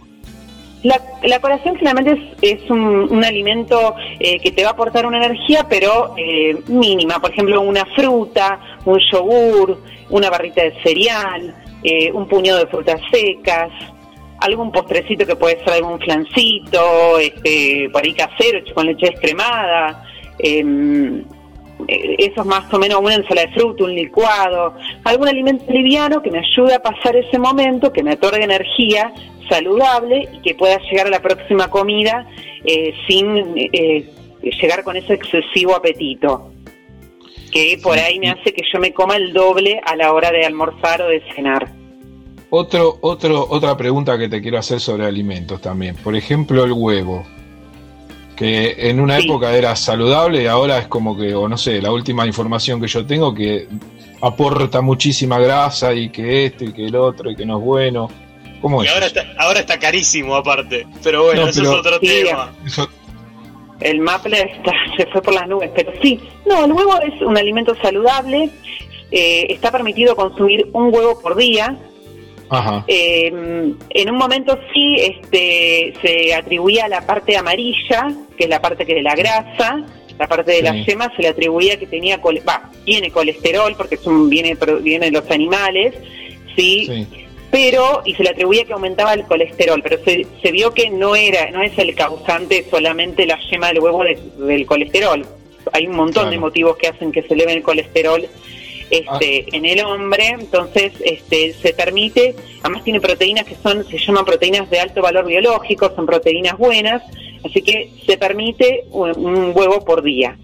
La, 0.82 1.00
la, 1.22 1.40
colación 1.40 1.76
finalmente 1.78 2.36
es, 2.42 2.60
es 2.60 2.70
un, 2.70 3.24
alimento 3.24 3.94
eh, 4.20 4.38
que 4.38 4.52
te 4.52 4.64
va 4.64 4.70
a 4.70 4.72
aportar 4.72 5.06
una 5.06 5.16
energía, 5.16 5.66
pero 5.68 6.14
eh, 6.18 6.56
mínima. 6.68 7.20
Por 7.20 7.30
ejemplo, 7.30 7.60
una 7.62 7.86
fruta, 7.96 8.60
un 8.84 8.98
yogur, 9.10 9.80
una 10.10 10.28
barrita 10.28 10.62
de 10.62 10.74
cereal, 10.82 11.54
eh, 11.82 12.12
un 12.12 12.28
puñado 12.28 12.60
de 12.60 12.66
frutas 12.66 13.00
secas, 13.10 13.70
algún 14.40 14.72
postrecito 14.72 15.26
que 15.26 15.36
puede 15.36 15.58
ser 15.60 15.70
algún 15.74 15.98
flancito, 15.98 17.18
este, 17.18 17.88
por 17.92 18.04
ahí 18.04 18.14
casero, 18.14 18.58
hecho 18.58 18.74
con 18.74 18.86
leche 18.86 19.10
descremada, 19.10 20.04
em, 20.38 21.20
eh, 21.20 21.24
eso 21.88 22.40
es 22.40 22.46
más 22.46 22.72
o 22.72 22.78
menos 22.78 23.00
una 23.00 23.14
ensalada 23.14 23.46
de 23.48 23.52
fruta, 23.54 23.84
un 23.84 23.94
licuado, 23.94 24.74
algún 25.04 25.28
alimento 25.28 25.64
liviano 25.72 26.22
que 26.22 26.30
me 26.30 26.38
ayude 26.38 26.74
a 26.74 26.82
pasar 26.82 27.16
ese 27.16 27.38
momento, 27.38 27.92
que 27.92 28.02
me 28.02 28.14
otorgue 28.14 28.44
energía 28.44 29.12
saludable 29.48 30.28
y 30.32 30.40
que 30.40 30.54
pueda 30.54 30.78
llegar 30.90 31.06
a 31.06 31.10
la 31.10 31.20
próxima 31.20 31.68
comida 31.68 32.26
eh, 32.64 32.94
sin 33.06 33.54
eh, 33.56 34.10
llegar 34.60 34.84
con 34.84 34.96
ese 34.96 35.14
excesivo 35.14 35.76
apetito, 35.76 36.50
que 37.52 37.78
por 37.82 37.98
ahí 37.98 38.18
me 38.18 38.30
hace 38.30 38.52
que 38.52 38.62
yo 38.72 38.80
me 38.80 38.92
coma 38.92 39.16
el 39.16 39.32
doble 39.32 39.80
a 39.84 39.96
la 39.96 40.12
hora 40.12 40.30
de 40.30 40.44
almorzar 40.44 41.02
o 41.02 41.08
de 41.08 41.22
cenar. 41.34 41.68
Otro, 42.50 42.98
otro, 43.00 43.46
otra 43.50 43.76
pregunta 43.76 44.16
que 44.16 44.28
te 44.28 44.40
quiero 44.40 44.58
hacer 44.58 44.78
sobre 44.78 45.06
alimentos 45.06 45.60
también. 45.60 45.96
Por 45.96 46.14
ejemplo, 46.14 46.64
el 46.64 46.72
huevo 46.72 47.24
que 48.36 48.90
en 48.90 49.00
una 49.00 49.18
época 49.18 49.56
era 49.56 49.76
saludable 49.76 50.42
y 50.42 50.46
ahora 50.46 50.78
es 50.78 50.88
como 50.88 51.16
que, 51.16 51.34
o 51.34 51.48
no 51.48 51.56
sé, 51.56 51.80
la 51.80 51.92
última 51.92 52.26
información 52.26 52.80
que 52.80 52.88
yo 52.88 53.06
tengo 53.06 53.32
que 53.34 53.68
aporta 54.20 54.80
muchísima 54.80 55.38
grasa 55.38 55.92
y 55.94 56.08
que 56.08 56.46
esto 56.46 56.64
y 56.64 56.72
que 56.72 56.86
el 56.86 56.96
otro 56.96 57.30
y 57.30 57.36
que 57.36 57.46
no 57.46 57.58
es 57.58 57.64
bueno. 57.64 58.10
¿Cómo 58.60 58.82
y 58.82 58.88
Ahora 58.88 59.06
está, 59.06 59.24
ahora 59.38 59.60
está 59.60 59.78
carísimo 59.78 60.34
aparte, 60.34 60.86
pero 61.02 61.24
bueno, 61.24 61.46
eso 61.48 61.62
es 61.62 61.68
otro 61.68 62.00
tema. 62.00 62.52
El 63.80 64.00
maple 64.00 64.40
está, 64.40 64.72
se 64.96 65.06
fue 65.06 65.20
por 65.20 65.34
las 65.34 65.46
nubes, 65.46 65.70
pero 65.74 65.92
sí, 66.02 66.20
no, 66.46 66.64
el 66.64 66.72
huevo 66.72 66.98
es 67.02 67.20
un 67.20 67.36
alimento 67.36 67.76
saludable, 67.82 68.48
eh, 69.10 69.46
está 69.50 69.70
permitido 69.70 70.16
consumir 70.16 70.68
un 70.72 70.94
huevo 70.94 71.20
por 71.20 71.36
día, 71.36 71.76
Em, 72.86 73.74
en 73.90 74.10
un 74.10 74.16
momento 74.16 74.58
sí 74.72 74.96
este, 74.96 75.94
se 76.02 76.34
atribuía 76.34 76.86
a 76.86 76.88
la 76.88 77.06
parte 77.06 77.36
amarilla, 77.36 78.12
que 78.36 78.44
es 78.44 78.50
la 78.50 78.60
parte 78.60 78.86
que 78.86 78.94
de 78.94 79.02
la 79.02 79.14
grasa, 79.14 79.84
la 80.18 80.28
parte 80.28 80.52
de 80.52 80.62
la 80.62 80.74
yema 80.84 81.12
se 81.16 81.22
le 81.22 81.28
atribuía 81.28 81.78
que 81.78 81.86
tenía, 81.86 82.18
va, 82.18 82.70
tiene 82.84 83.10
colesterol 83.10 83.74
porque 83.76 83.96
es 83.96 84.06
un, 84.06 84.28
viene, 84.30 84.56
viene 84.80 85.06
de 85.06 85.12
los 85.12 85.28
animales, 85.30 85.94
¿sí? 86.56 87.06
Pero, 87.50 88.02
y 88.04 88.14
se 88.14 88.24
le 88.24 88.30
atribuía 88.30 88.64
que 88.64 88.72
aumentaba 88.72 89.14
el 89.14 89.24
colesterol, 89.24 89.80
pero 89.82 90.02
se, 90.04 90.26
se 90.42 90.52
vio 90.52 90.72
que 90.72 90.90
no 90.90 91.14
era, 91.14 91.50
no 91.50 91.62
es 91.62 91.76
el 91.78 91.94
causante 91.94 92.64
solamente 92.68 93.26
la 93.26 93.38
yema 93.50 93.68
del 93.68 93.80
huevo 93.80 94.02
del 94.38 94.66
colesterol. 94.66 95.24
Hay 95.72 95.86
un 95.86 95.96
montón 95.96 96.30
de 96.30 96.38
motivos 96.38 96.76
que 96.76 96.88
hacen 96.88 97.10
que 97.10 97.22
se 97.22 97.34
eleve 97.34 97.52
el 97.52 97.62
colesterol 97.62 98.26
este, 98.98 99.46
ah. 99.46 99.56
en 99.56 99.64
el 99.64 99.84
hombre, 99.84 100.28
entonces 100.28 100.92
este, 101.04 101.52
se 101.54 101.72
permite, 101.72 102.34
además 102.62 102.84
tiene 102.84 103.00
proteínas 103.00 103.44
que 103.44 103.56
son, 103.62 103.84
se 103.84 103.98
llaman 103.98 104.24
proteínas 104.24 104.70
de 104.70 104.80
alto 104.80 105.02
valor 105.02 105.26
biológico, 105.26 105.92
son 105.94 106.06
proteínas 106.06 106.56
buenas, 106.58 107.02
así 107.44 107.62
que 107.62 107.90
se 108.06 108.16
permite 108.16 108.84
un, 108.90 109.52
huevo 109.54 109.84
por 109.84 110.02
día. 110.02 110.36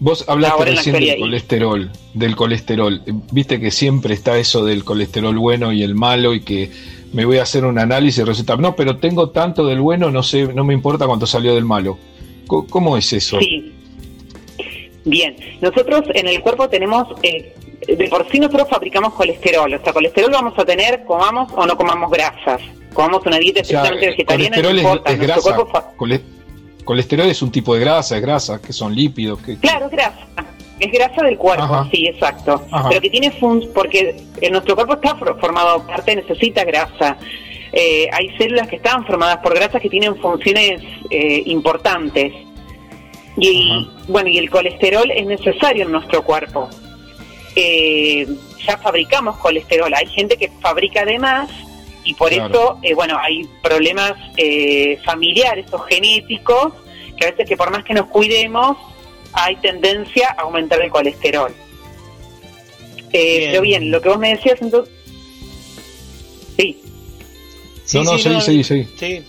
Vos 0.00 0.24
hablaste 0.28 0.64
recién 0.64 0.98
del 0.98 1.18
colesterol, 1.18 1.90
del 2.12 2.36
colesterol. 2.36 3.02
Viste 3.32 3.60
que 3.60 3.70
siempre 3.70 4.12
está 4.12 4.38
eso 4.38 4.64
del 4.64 4.84
colesterol 4.84 5.38
bueno 5.38 5.72
y 5.72 5.82
el 5.82 5.94
malo 5.94 6.34
y 6.34 6.40
que 6.40 6.70
me 7.12 7.24
voy 7.24 7.38
a 7.38 7.42
hacer 7.42 7.64
un 7.64 7.78
análisis 7.78 8.18
y 8.18 8.24
resulta, 8.24 8.56
no, 8.56 8.74
pero 8.74 8.96
tengo 8.96 9.30
tanto 9.30 9.64
del 9.66 9.80
bueno, 9.80 10.10
no 10.10 10.22
sé, 10.22 10.52
no 10.52 10.64
me 10.64 10.74
importa 10.74 11.06
cuánto 11.06 11.26
salió 11.26 11.54
del 11.54 11.64
malo. 11.64 11.96
¿Cómo, 12.46 12.96
es 12.98 13.12
eso? 13.12 13.38
Sí. 13.38 13.72
Bien, 15.04 15.36
nosotros 15.60 16.04
en 16.14 16.28
el 16.28 16.40
cuerpo 16.40 16.68
tenemos 16.68 17.06
eh, 17.22 17.54
de 17.86 18.08
por 18.08 18.30
sí 18.30 18.38
nosotros 18.38 18.68
fabricamos 18.68 19.14
colesterol, 19.14 19.72
o 19.72 19.82
sea, 19.82 19.92
colesterol 19.92 20.30
vamos 20.30 20.54
a 20.58 20.64
tener, 20.64 21.04
comamos 21.04 21.52
o 21.54 21.66
no 21.66 21.76
comamos 21.76 22.10
grasas, 22.10 22.60
comamos 22.92 23.24
una 23.26 23.38
dieta 23.38 23.60
especialmente 23.60 24.06
vegetariana, 24.06 24.56
no 24.56 24.70
importa, 24.70 25.12
es, 25.12 25.18
grasa. 25.18 25.56
colesterol 26.84 27.26
es 27.28 27.42
un 27.42 27.50
tipo 27.50 27.74
de 27.74 27.80
grasa, 27.80 28.16
es 28.16 28.22
grasa, 28.22 28.60
que 28.60 28.72
son 28.72 28.94
lípidos. 28.94 29.40
Que, 29.40 29.58
claro, 29.58 29.86
es 29.86 29.92
grasa. 29.92 30.26
Es 30.80 30.90
grasa 30.90 31.22
del 31.22 31.38
cuerpo, 31.38 31.86
sí, 31.92 32.06
exacto. 32.08 32.62
Pero 32.88 33.00
que 33.00 33.08
tiene 33.08 33.30
fun 33.30 33.64
porque 33.72 34.16
en 34.40 34.52
nuestro 34.52 34.74
cuerpo 34.74 34.94
está 34.94 35.14
formado 35.16 35.86
parte, 35.86 36.16
necesita 36.16 36.64
grasa. 36.64 37.16
Eh, 37.72 38.08
hay 38.12 38.36
células 38.36 38.68
que 38.68 38.76
están 38.76 39.06
formadas 39.06 39.38
por 39.38 39.54
grasas 39.54 39.80
que 39.80 39.88
tienen 39.88 40.16
funciones 40.16 40.82
eh, 41.10 41.42
importantes. 41.46 42.32
Y 43.36 43.88
bueno, 44.08 44.28
y 44.28 44.38
el 44.38 44.50
colesterol 44.50 45.10
es 45.10 45.26
necesario 45.26 45.84
en 45.84 45.92
nuestro 45.92 46.22
cuerpo 46.22 46.68
eh, 47.56 48.26
ya 48.66 48.78
fabricamos 48.78 49.36
colesterol. 49.38 49.92
Hay 49.94 50.06
gente 50.06 50.36
que 50.36 50.50
fabrica 50.60 51.04
de 51.04 51.18
más 51.18 51.50
y 52.04 52.14
por 52.14 52.32
eso, 52.32 52.78
eh, 52.82 52.94
bueno, 52.94 53.18
hay 53.18 53.48
problemas 53.62 54.12
eh, 54.36 54.98
familiares 55.04 55.66
o 55.72 55.78
genéticos 55.78 56.74
que 57.16 57.26
a 57.26 57.30
veces 57.30 57.48
que 57.48 57.56
por 57.56 57.70
más 57.70 57.84
que 57.84 57.94
nos 57.94 58.06
cuidemos, 58.06 58.76
hay 59.32 59.56
tendencia 59.56 60.34
a 60.36 60.42
aumentar 60.42 60.80
el 60.82 60.90
colesterol. 60.90 61.52
Eh, 63.12 63.48
Pero 63.50 63.62
bien, 63.62 63.90
lo 63.90 64.00
que 64.00 64.08
vos 64.08 64.18
me 64.18 64.30
decías 64.30 64.60
entonces... 64.60 64.92
Sí. 66.56 66.82
sí 67.84 67.98
no, 67.98 68.04
no, 68.04 68.18
sí, 68.18 68.62
sí, 68.64 68.86
sí, 68.98 69.24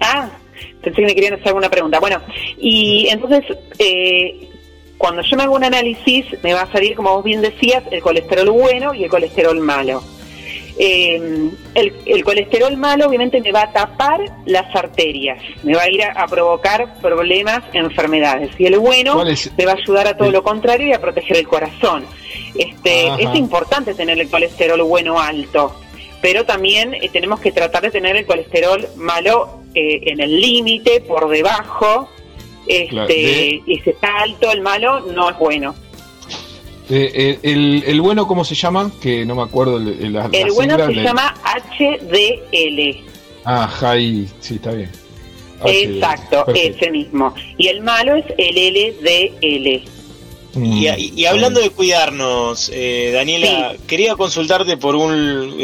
Ah, 0.00 0.30
pensé 0.82 1.00
que 1.00 1.06
me 1.06 1.14
querían 1.14 1.34
hacer 1.34 1.48
alguna 1.48 1.70
pregunta. 1.70 2.00
Bueno, 2.00 2.20
y 2.58 3.08
entonces, 3.08 3.44
eh, 3.78 4.49
cuando 5.00 5.22
yo 5.22 5.34
me 5.34 5.44
hago 5.44 5.54
un 5.54 5.64
análisis, 5.64 6.26
me 6.42 6.52
va 6.52 6.60
a 6.60 6.72
salir, 6.72 6.94
como 6.94 7.14
vos 7.14 7.24
bien 7.24 7.40
decías, 7.40 7.82
el 7.90 8.02
colesterol 8.02 8.50
bueno 8.50 8.92
y 8.92 9.04
el 9.04 9.08
colesterol 9.08 9.58
malo. 9.58 10.02
Eh, 10.78 11.50
el, 11.74 12.22
colesterol 12.22 12.76
malo 12.76 13.06
obviamente 13.08 13.40
me 13.40 13.50
va 13.50 13.62
a 13.62 13.72
tapar 13.72 14.20
las 14.44 14.76
arterias, 14.76 15.42
me 15.62 15.74
va 15.74 15.84
a 15.84 15.90
ir 15.90 16.02
a, 16.04 16.26
provocar 16.26 17.00
problemas, 17.00 17.62
enfermedades. 17.72 18.50
Y 18.58 18.66
el 18.66 18.78
bueno 18.78 19.24
me 19.56 19.64
va 19.64 19.72
a 19.72 19.76
ayudar 19.76 20.06
a 20.06 20.18
todo 20.18 20.30
lo 20.30 20.42
contrario 20.42 20.88
y 20.88 20.92
a 20.92 21.00
proteger 21.00 21.38
el 21.38 21.48
corazón. 21.48 22.04
Este, 22.54 23.06
es 23.06 23.34
importante 23.36 23.94
tener 23.94 24.20
el 24.20 24.28
colesterol 24.28 24.82
bueno 24.82 25.18
alto, 25.18 25.80
pero 26.20 26.44
también 26.44 26.92
eh, 26.92 27.08
tenemos 27.10 27.40
que 27.40 27.52
tratar 27.52 27.84
de 27.84 27.90
tener 27.90 28.16
el 28.16 28.26
colesterol 28.26 28.86
malo 28.96 29.62
eh, 29.74 30.00
en 30.10 30.20
el 30.20 30.42
límite, 30.42 31.00
por 31.00 31.26
debajo, 31.30 32.10
este, 32.66 33.62
y 33.66 33.80
si 33.80 33.90
está 33.90 34.08
alto 34.18 34.50
el 34.52 34.60
malo, 34.60 35.00
no 35.00 35.30
es 35.30 35.38
bueno. 35.38 35.74
Eh, 36.92 37.38
eh, 37.44 37.82
el, 37.86 38.00
bueno, 38.00 38.26
¿cómo 38.26 38.44
se 38.44 38.56
llama? 38.56 38.90
Que 39.00 39.24
no 39.24 39.36
me 39.36 39.42
acuerdo. 39.42 39.76
El, 39.76 40.16
el 40.32 40.50
bueno 40.52 40.76
se 40.86 40.94
llama 40.94 41.34
HDL. 41.78 43.04
Ah, 43.44 43.68
high, 43.68 44.28
sí, 44.40 44.56
está 44.56 44.72
bien. 44.72 44.90
Exacto, 45.64 46.46
ese 46.52 46.90
mismo. 46.90 47.32
Y 47.58 47.68
el 47.68 47.82
malo 47.82 48.16
es 48.16 48.24
el 48.38 48.56
LDL. 48.56 49.88
Mm, 50.54 50.82
y, 50.96 51.24
hablando 51.26 51.60
de 51.60 51.70
cuidarnos, 51.70 52.72
eh, 52.74 53.12
Daniela, 53.14 53.76
quería 53.86 54.16
consultarte 54.16 54.76
por 54.76 54.96
un 54.96 55.56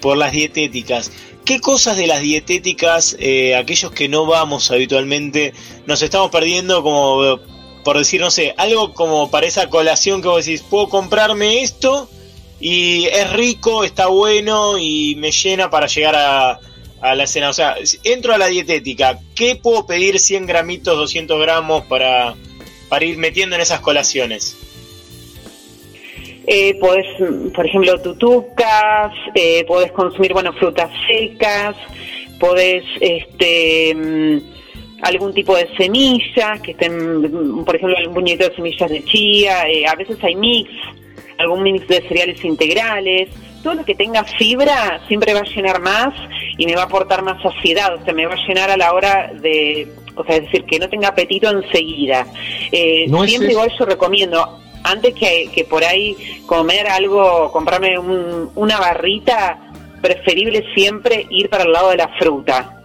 por 0.00 0.18
las 0.18 0.32
dietéticas. 0.32 1.10
¿Qué 1.44 1.60
cosas 1.60 1.96
de 1.96 2.06
las 2.06 2.20
dietéticas, 2.20 3.16
eh, 3.18 3.56
aquellos 3.56 3.90
que 3.92 4.08
no 4.08 4.26
vamos 4.26 4.70
habitualmente, 4.70 5.52
nos 5.86 6.02
estamos 6.02 6.30
perdiendo 6.30 6.82
como, 6.82 7.40
por 7.82 7.98
decir, 7.98 8.20
no 8.20 8.30
sé, 8.30 8.54
algo 8.56 8.92
como 8.94 9.30
para 9.30 9.46
esa 9.46 9.68
colación 9.68 10.22
que 10.22 10.28
vos 10.28 10.44
decís, 10.44 10.62
puedo 10.62 10.88
comprarme 10.88 11.62
esto 11.62 12.08
y 12.60 13.06
es 13.06 13.32
rico, 13.32 13.84
está 13.84 14.06
bueno 14.06 14.78
y 14.78 15.16
me 15.16 15.32
llena 15.32 15.70
para 15.70 15.86
llegar 15.86 16.14
a, 16.16 16.60
la 17.14 17.26
cena? 17.26 17.48
O 17.48 17.54
sea, 17.54 17.76
entro 18.04 18.34
a 18.34 18.38
la 18.38 18.46
dietética, 18.46 19.18
¿qué 19.34 19.56
puedo 19.56 19.86
pedir 19.86 20.18
100 20.20 20.46
gramitos, 20.46 20.96
200 20.96 21.40
gramos 21.40 21.84
para 21.86 22.36
ir 23.00 23.16
metiendo 23.16 23.56
en 23.56 23.62
esas 23.62 23.80
colaciones? 23.80 24.56
Eh, 26.52 26.74
podés, 26.80 27.06
por 27.54 27.64
ejemplo, 27.64 27.96
tutucas, 28.00 29.12
eh, 29.36 29.64
podés 29.68 29.92
consumir, 29.92 30.32
bueno, 30.32 30.52
frutas 30.54 30.90
secas, 31.06 31.76
podés, 32.40 32.82
este, 33.00 33.94
mm, 33.94 34.38
algún 35.02 35.32
tipo 35.32 35.54
de 35.54 35.68
semillas, 35.76 36.60
que 36.60 36.72
estén, 36.72 37.64
por 37.64 37.76
ejemplo, 37.76 37.96
algún 37.96 38.14
puñetito 38.14 38.48
de 38.48 38.56
semillas 38.56 38.90
de 38.90 39.04
chía, 39.04 39.68
eh, 39.68 39.86
a 39.86 39.94
veces 39.94 40.16
hay 40.24 40.34
mix, 40.34 40.68
algún 41.38 41.62
mix 41.62 41.86
de 41.86 42.02
cereales 42.08 42.44
integrales, 42.44 43.28
todo 43.62 43.74
lo 43.74 43.84
que 43.84 43.94
tenga 43.94 44.24
fibra 44.24 45.00
siempre 45.06 45.34
va 45.34 45.40
a 45.40 45.54
llenar 45.54 45.80
más 45.80 46.12
y 46.58 46.66
me 46.66 46.74
va 46.74 46.82
a 46.82 46.86
aportar 46.86 47.22
más 47.22 47.40
saciedad, 47.40 47.94
o 47.94 48.04
sea, 48.04 48.12
me 48.12 48.26
va 48.26 48.34
a 48.34 48.46
llenar 48.48 48.72
a 48.72 48.76
la 48.76 48.92
hora 48.92 49.30
de, 49.40 49.86
o 50.16 50.24
sea, 50.24 50.34
es 50.34 50.42
decir, 50.46 50.64
que 50.64 50.80
no 50.80 50.88
tenga 50.88 51.10
apetito 51.10 51.48
enseguida. 51.48 52.26
Eh, 52.72 53.06
siempre 53.24 53.52
igual 53.52 53.70
yo 53.78 53.84
recomiendo, 53.84 54.60
antes 54.90 55.14
que, 55.14 55.66
por 55.68 55.84
ahí 55.84 56.16
comer 56.46 56.88
algo, 56.88 57.50
comprarme 57.52 57.98
una 57.98 58.78
barrita, 58.78 59.58
preferible 60.00 60.64
siempre 60.74 61.26
ir 61.30 61.48
para 61.48 61.64
el 61.64 61.72
lado 61.72 61.90
de 61.90 61.96
la 61.96 62.08
fruta. 62.18 62.76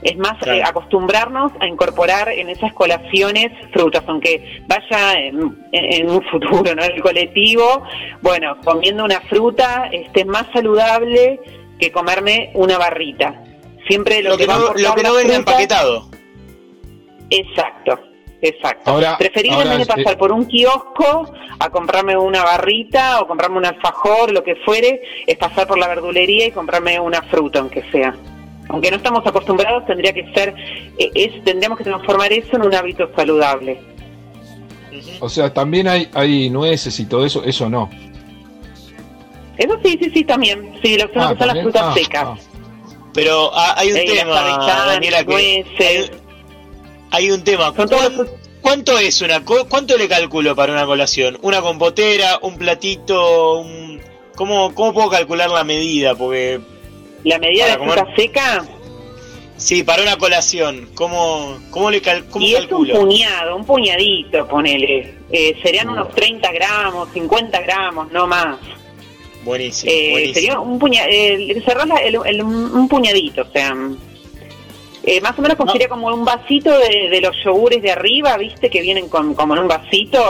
Es 0.00 0.16
más, 0.16 0.34
eh, 0.46 0.62
acostumbrarnos 0.64 1.50
a 1.60 1.66
incorporar 1.66 2.28
en 2.28 2.48
esas 2.48 2.72
colaciones 2.72 3.50
frutas, 3.72 4.04
aunque 4.06 4.62
vaya 4.68 5.14
en, 5.14 6.10
un 6.10 6.22
futuro, 6.30 6.72
¿no? 6.74 6.84
El 6.84 7.02
colectivo, 7.02 7.82
bueno, 8.22 8.56
comiendo 8.64 9.04
una 9.04 9.20
fruta, 9.22 9.88
este, 9.90 10.20
es 10.20 10.26
más 10.26 10.46
saludable 10.52 11.40
que 11.80 11.90
comerme 11.90 12.50
una 12.54 12.78
barrita. 12.78 13.42
Siempre 13.88 14.22
lo, 14.22 14.36
que, 14.36 14.46
no, 14.46 14.72
lo 14.74 14.94
que 14.94 15.02
no 15.02 15.14
venga 15.14 15.34
empaquetado. 15.34 16.08
Exacto, 17.30 17.98
exacto. 18.40 18.90
Ahora, 18.90 19.16
Preferiblemente 19.18 19.86
pasar 19.86 20.16
por 20.18 20.32
un 20.32 20.46
kiosco 20.46 21.32
a 21.58 21.70
comprarme 21.70 22.16
una 22.16 22.42
barrita 22.44 23.20
o 23.20 23.26
comprarme 23.26 23.58
un 23.58 23.66
alfajor, 23.66 24.32
lo 24.32 24.42
que 24.42 24.56
fuere, 24.56 25.02
es 25.26 25.36
pasar 25.36 25.66
por 25.66 25.78
la 25.78 25.88
verdulería 25.88 26.46
y 26.46 26.50
comprarme 26.50 26.98
una 27.00 27.22
fruta, 27.22 27.60
aunque 27.60 27.82
sea 27.90 28.14
aunque 28.68 28.90
no 28.90 28.98
estamos 28.98 29.26
acostumbrados, 29.26 29.86
tendría 29.86 30.12
que 30.12 30.30
ser, 30.34 30.54
eh, 30.98 31.10
es, 31.14 31.42
tendríamos 31.44 31.78
que 31.78 31.84
transformar 31.84 32.32
eso 32.32 32.56
en 32.56 32.62
un 32.62 32.74
hábito 32.74 33.10
saludable. 33.16 33.80
O 35.20 35.28
sea, 35.28 35.52
también 35.52 35.88
hay, 35.88 36.08
hay 36.12 36.50
nueces 36.50 36.98
y 37.00 37.06
todo 37.06 37.24
eso, 37.24 37.42
eso 37.44 37.68
no. 37.68 37.88
Eso 39.56 39.78
sí, 39.82 39.98
sí, 40.00 40.10
sí, 40.10 40.24
también. 40.24 40.78
Sí, 40.82 40.96
lo 40.96 41.08
que 41.08 41.18
son 41.18 41.36
ah, 41.40 41.46
las 41.46 41.62
frutas 41.62 41.82
ah, 41.84 41.94
secas. 41.94 42.24
Ah. 42.24 42.36
Pero 43.14 43.50
hay 43.54 43.90
un 43.90 43.98
tema, 44.04 44.86
Daniela, 44.86 45.24
que 45.24 45.34
hay, 45.34 46.10
un 47.30 47.44
tema. 47.44 47.72
¿Cuánto, 48.60 48.98
es 48.98 49.22
una? 49.22 49.44
¿Cuánto 49.44 49.96
le 49.96 50.08
calculo 50.08 50.54
para 50.54 50.72
una 50.72 50.86
colación? 50.86 51.38
¿Una 51.42 51.60
compotera? 51.60 52.38
¿Un 52.42 52.56
platito? 52.58 53.60
Un, 53.60 54.00
¿cómo, 54.34 54.74
¿Cómo 54.74 54.92
puedo 54.92 55.08
calcular 55.08 55.50
la 55.50 55.64
medida? 55.64 56.14
Porque 56.14 56.60
¿La 57.24 57.38
medida 57.38 57.66
de 57.66 57.84
fruta 57.84 58.06
seca? 58.16 58.64
Sí, 59.56 59.82
para 59.82 60.02
una 60.02 60.16
colación. 60.16 60.88
¿Cómo, 60.94 61.58
cómo 61.70 61.90
le 61.90 62.00
cal, 62.00 62.24
y 62.38 62.54
es 62.54 62.70
un 62.70 62.86
puñado, 62.88 63.56
un 63.56 63.64
puñadito, 63.64 64.46
ponele. 64.46 65.14
Eh, 65.30 65.56
serían 65.62 65.88
unos 65.88 66.14
30 66.14 66.52
gramos, 66.52 67.08
50 67.12 67.60
gramos, 67.62 68.12
no 68.12 68.26
más. 68.26 68.58
Buenísimo. 69.44 69.90
Eh, 69.92 70.30
sería 70.32 70.60
un, 70.60 70.78
puña, 70.78 71.06
eh, 71.08 71.60
un 72.44 72.88
puñadito, 72.88 73.42
o 73.42 73.52
sea. 73.52 73.74
Eh, 75.10 75.22
más 75.22 75.38
o 75.38 75.40
menos 75.40 75.56
sería 75.72 75.88
como 75.88 76.08
un 76.08 76.22
vasito 76.22 76.70
de, 76.70 77.18
los 77.22 77.34
yogures 77.42 77.80
de 77.80 77.92
arriba, 77.92 78.36
¿viste? 78.36 78.68
Que 78.68 78.82
vienen 78.82 79.08
con, 79.08 79.32
como 79.32 79.54
en 79.54 79.60
un 79.60 79.68
vasito. 79.68 80.20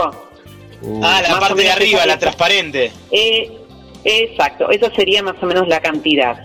ah, 1.03 1.21
la 1.21 1.37
parte 1.37 1.63
de 1.63 1.69
arriba, 1.69 2.05
la 2.05 2.17
transparente. 2.17 2.89
exacto, 4.05 4.69
esa 4.71 4.89
sería 4.95 5.21
más 5.21 5.35
o 5.41 5.45
menos 5.45 5.67
la 5.67 5.81
cantidad. 5.81 6.41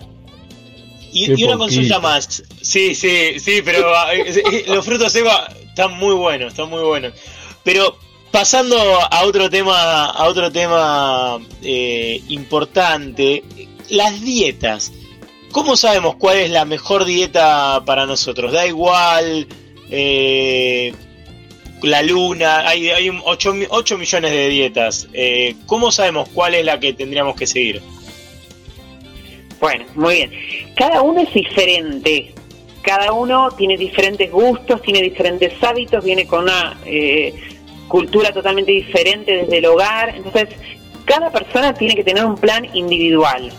Y, 1.13 1.45
una 1.45 1.57
consulta 1.57 1.99
más. 1.99 2.43
Sí, 2.61 2.93
sí, 2.93 3.39
sí, 3.39 3.61
pero 3.63 3.89
eh, 4.11 4.65
los 4.67 4.83
frutos 4.83 5.13
secos 5.13 5.31
están 5.69 5.93
muy 5.97 6.13
buenos, 6.13 6.51
están 6.51 6.69
muy 6.69 6.83
buenos. 6.83 7.13
Pero 7.63 7.97
pasando 8.31 8.77
a 8.77 9.23
otro 9.23 9.49
tema, 9.49 10.07
a 10.07 10.25
otro 10.25 10.51
tema 10.51 11.39
eh, 11.63 12.21
importante, 12.27 13.45
las 13.87 14.21
dietas. 14.21 14.91
¿Cómo 15.55 15.77
sabemos 15.77 16.17
cuál 16.17 16.39
es 16.39 16.49
la 16.49 16.65
mejor 16.65 17.05
dieta 17.05 17.81
para 17.85 18.05
nosotros? 18.05 18.51
Da 18.51 18.67
igual 18.67 19.47
eh, 19.89 20.93
la 21.81 22.03
luna, 22.03 22.67
hay, 22.67 22.89
hay 22.89 23.09
8, 23.23 23.53
millones 23.97 24.31
de 24.31 24.49
dietas. 24.49 25.07
¿Cómo 25.65 25.91
sabemos 25.93 26.27
cuál 26.33 26.55
es 26.55 26.65
la 26.65 26.77
que 26.77 26.91
tendríamos 26.91 27.37
que 27.37 27.47
seguir? 27.47 27.81
Bueno, 29.61 29.85
muy 29.95 30.15
bien. 30.15 30.31
Cada 30.75 31.01
uno 31.01 31.21
es 31.21 31.33
diferente. 31.33 32.33
Cada 32.81 33.13
uno 33.13 33.49
tiene 33.51 33.77
diferentes 33.77 34.29
gustos, 34.29 34.81
tiene 34.81 35.01
diferentes 35.01 35.53
hábitos, 35.63 36.03
viene 36.03 36.27
con 36.27 36.43
una 36.43 36.77
eh, 36.85 37.33
cultura 37.87 38.33
totalmente 38.33 38.73
diferente 38.73 39.37
desde 39.37 39.59
el 39.59 39.65
hogar. 39.67 40.17
Entonces, 40.17 40.49
cada 41.05 41.31
persona 41.31 41.73
tiene 41.73 41.95
que 41.95 42.03
tener 42.03 42.25
un 42.25 42.35
plan 42.35 42.67
individual. 42.75 43.53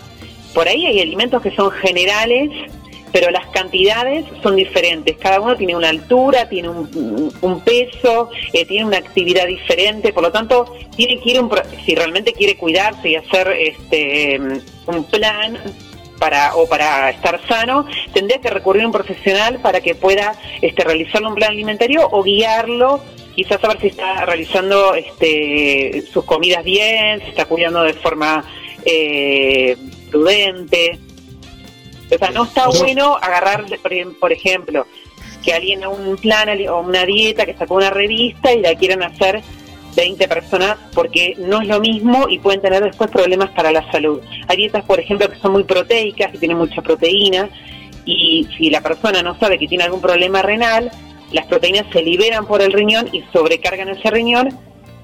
Por 0.57 0.67
ahí 0.67 0.87
hay 0.87 1.01
alimentos 1.01 1.39
que 1.43 1.51
son 1.51 1.69
generales, 1.69 2.49
pero 3.11 3.29
las 3.29 3.45
cantidades 3.49 4.25
son 4.41 4.55
diferentes. 4.55 5.15
Cada 5.17 5.39
uno 5.39 5.55
tiene 5.55 5.75
una 5.75 5.89
altura, 5.89 6.49
tiene 6.49 6.69
un, 6.69 7.61
peso, 7.63 8.31
eh, 8.53 8.65
tiene 8.65 8.85
una 8.85 8.97
actividad 8.97 9.45
diferente. 9.45 10.13
Por 10.13 10.23
lo 10.23 10.31
tanto, 10.31 10.75
tiene 10.95 11.19
que 11.19 11.29
ir 11.29 11.39
un, 11.39 11.51
si 11.85 11.93
realmente 11.93 12.33
quiere 12.33 12.57
cuidarse 12.57 13.07
y 13.07 13.15
hacer 13.17 13.49
este 13.51 14.39
un 14.87 15.03
plan 15.03 15.59
para 16.17 16.55
o 16.55 16.67
para 16.67 17.11
estar 17.11 17.39
sano, 17.47 17.85
tendría 18.11 18.41
que 18.41 18.49
recurrir 18.49 18.81
a 18.81 18.87
un 18.87 18.91
profesional 18.91 19.59
para 19.59 19.81
que 19.81 19.93
pueda 19.93 20.33
este, 20.63 20.83
realizarle 20.83 21.27
un 21.27 21.35
plan 21.35 21.51
alimentario 21.51 22.09
o 22.09 22.23
guiarlo, 22.23 22.99
quizás 23.35 23.61
saber 23.61 23.79
si 23.79 23.87
está 23.89 24.25
realizando 24.25 24.95
este, 24.95 26.03
sus 26.11 26.25
comidas 26.25 26.63
bien, 26.63 27.19
si 27.19 27.27
está 27.27 27.45
cuidando 27.45 27.83
de 27.83 27.93
forma 27.93 28.43
eh, 28.85 29.77
prudente. 30.07 30.99
O 32.13 32.17
sea, 32.17 32.31
no 32.31 32.45
está 32.45 32.67
bueno 32.69 33.17
agarrar, 33.21 33.65
por 34.19 34.31
ejemplo, 34.31 34.85
que 35.43 35.53
alguien 35.53 35.83
a 35.83 35.89
un 35.89 36.17
plan 36.17 36.49
o 36.69 36.79
una 36.81 37.05
dieta 37.05 37.45
que 37.45 37.55
sacó 37.55 37.75
una 37.75 37.89
revista 37.89 38.53
y 38.53 38.61
la 38.61 38.75
quieran 38.75 39.03
hacer 39.03 39.41
20 39.95 40.27
personas 40.27 40.77
porque 40.93 41.35
no 41.37 41.61
es 41.61 41.67
lo 41.67 41.79
mismo 41.79 42.27
y 42.29 42.39
pueden 42.39 42.61
tener 42.61 42.83
después 42.83 43.09
problemas 43.09 43.49
para 43.51 43.71
la 43.71 43.91
salud. 43.91 44.21
Hay 44.47 44.57
dietas, 44.57 44.85
por 44.85 44.99
ejemplo, 44.99 45.29
que 45.29 45.39
son 45.39 45.51
muy 45.51 45.63
proteicas, 45.63 46.31
que 46.31 46.37
tienen 46.37 46.57
mucha 46.57 46.81
proteína 46.81 47.49
y 48.05 48.47
si 48.57 48.69
la 48.69 48.81
persona 48.81 49.21
no 49.21 49.37
sabe 49.39 49.57
que 49.57 49.67
tiene 49.67 49.83
algún 49.83 49.99
problema 49.99 50.41
renal, 50.41 50.91
las 51.31 51.45
proteínas 51.47 51.85
se 51.91 52.01
liberan 52.01 52.45
por 52.45 52.61
el 52.61 52.71
riñón 52.71 53.09
y 53.11 53.23
sobrecargan 53.33 53.89
ese 53.89 54.09
riñón 54.11 54.57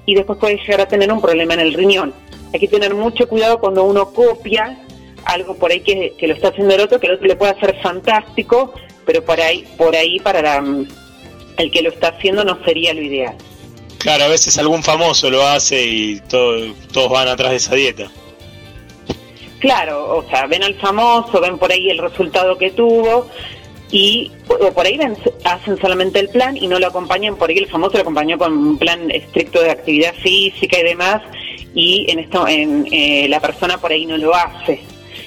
y 0.06 0.14
después 0.14 0.38
puede 0.38 0.56
llegar 0.56 0.82
a 0.82 0.88
tener 0.88 1.12
un 1.12 1.20
problema 1.20 1.54
en 1.54 1.60
el 1.60 1.74
riñón. 1.74 2.14
Hay 2.52 2.60
que 2.60 2.68
tener 2.68 2.94
mucho 2.94 3.28
cuidado 3.28 3.58
cuando 3.58 3.84
uno 3.84 4.12
copia 4.12 4.78
algo 5.26 5.56
por 5.56 5.70
ahí 5.70 5.80
que, 5.80 6.14
lo 6.26 6.34
está 6.34 6.48
haciendo 6.48 6.74
el 6.74 6.80
otro, 6.80 7.00
que 7.00 7.06
el 7.06 7.14
otro 7.14 7.26
le 7.26 7.36
puede 7.36 7.52
hacer 7.52 7.80
fantástico, 7.82 8.74
pero 9.04 9.24
por 9.24 9.40
ahí, 9.40 9.64
por 9.76 9.94
ahí 9.94 10.20
para 10.20 10.62
el 11.56 11.70
que 11.70 11.82
lo 11.82 11.90
está 11.90 12.08
haciendo 12.08 12.44
no 12.44 12.62
sería 12.64 12.94
lo 12.94 13.02
ideal. 13.02 13.36
Claro, 13.98 14.24
a 14.24 14.28
veces 14.28 14.58
algún 14.58 14.82
famoso 14.82 15.30
lo 15.30 15.46
hace 15.46 15.82
y 15.82 16.20
todos 16.28 17.10
van 17.10 17.28
atrás 17.28 17.50
de 17.50 17.56
esa 17.56 17.74
dieta. 17.74 18.10
Claro, 19.60 20.18
o 20.18 20.28
sea, 20.28 20.46
ven 20.46 20.62
al 20.62 20.74
famoso, 20.74 21.40
ven 21.40 21.56
por 21.56 21.72
ahí 21.72 21.88
el 21.88 21.96
resultado 21.96 22.58
que 22.58 22.70
tuvo 22.70 23.30
y 23.90 24.30
por 24.46 24.84
ahí 24.84 25.00
hacen 25.44 25.80
solamente 25.80 26.18
el 26.18 26.28
plan 26.28 26.56
y 26.56 26.66
no 26.66 26.78
lo 26.78 26.88
acompañan, 26.88 27.36
por 27.36 27.48
ahí 27.48 27.56
el 27.56 27.68
famoso 27.68 27.94
lo 27.94 28.02
acompañó 28.02 28.36
con 28.36 28.52
un 28.52 28.76
plan 28.76 29.10
estricto 29.10 29.62
de 29.62 29.70
actividad 29.70 30.12
física 30.16 30.78
y 30.78 30.82
demás 30.82 31.22
y 31.74 32.04
en 32.10 32.18
esto 32.18 32.46
en, 32.46 32.86
eh, 32.90 33.26
la 33.28 33.40
persona 33.40 33.78
por 33.78 33.90
ahí 33.90 34.04
no 34.04 34.18
lo 34.18 34.34
hace. 34.34 34.80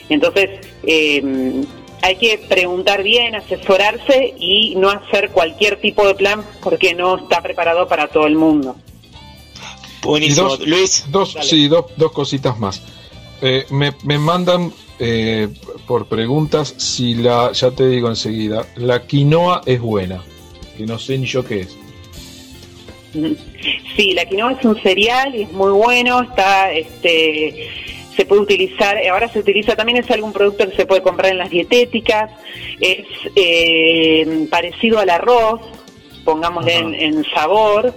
Entonces, 0.10 0.50
eh, 0.84 1.64
hay 2.02 2.16
que 2.16 2.38
preguntar 2.48 3.04
bien, 3.04 3.36
asesorarse 3.36 4.34
y 4.40 4.76
no 4.76 4.90
hacer 4.90 5.30
cualquier 5.32 5.80
tipo 5.82 6.08
de 6.08 6.16
plan 6.16 6.44
porque 6.62 6.94
no 6.94 7.18
está 7.18 7.42
preparado 7.42 7.88
para 7.88 8.08
todo 8.08 8.28
el 8.28 8.36
mundo. 8.36 8.76
Buenísimo, 10.04 10.56
Luis. 10.66 11.06
Dos, 11.10 11.36
sí, 11.42 11.68
dos, 11.68 11.86
dos 11.98 12.12
cositas 12.12 12.58
más. 12.60 12.82
Eh, 13.42 13.66
me, 13.70 13.94
me, 14.04 14.18
mandan 14.18 14.72
eh, 15.00 15.50
por 15.86 16.08
preguntas 16.08 16.74
si 16.78 17.16
la, 17.16 17.52
ya 17.52 17.72
te 17.72 17.88
digo 17.88 18.08
enseguida, 18.08 18.66
la 18.76 19.06
quinoa 19.06 19.62
es 19.66 19.80
buena, 19.80 20.24
que 20.76 20.86
no 20.86 20.98
sé 20.98 21.18
ni 21.18 21.26
yo 21.26 21.46
qué 21.46 21.62
es. 21.62 21.78
Sí, 23.96 24.14
la 24.14 24.26
quinoa 24.26 24.54
es 24.54 24.66
un 24.66 24.80
cereal 24.82 25.36
y 25.36 25.44
es 25.44 25.52
muy 25.52 25.72
bueno, 25.72 26.22
está 26.22 26.72
este 26.72 27.70
se 28.18 28.26
puede 28.26 28.42
utilizar, 28.42 28.98
ahora 29.08 29.30
se 29.30 29.40
utiliza 29.40 29.76
también, 29.76 30.00
es 30.00 30.10
algún 30.10 30.34
producto 30.34 30.68
que 30.68 30.76
se 30.76 30.86
puede 30.88 31.04
comprar 31.04 31.32
en 31.32 31.38
las 31.38 31.52
dietéticas, 31.52 32.32
es 32.82 33.06
eh, 33.36 34.48
parecido 34.50 35.00
al 35.00 35.10
arroz, 35.12 35.62
pongámosle 36.26 36.76
en, 36.76 37.24
sabor, 37.34 37.94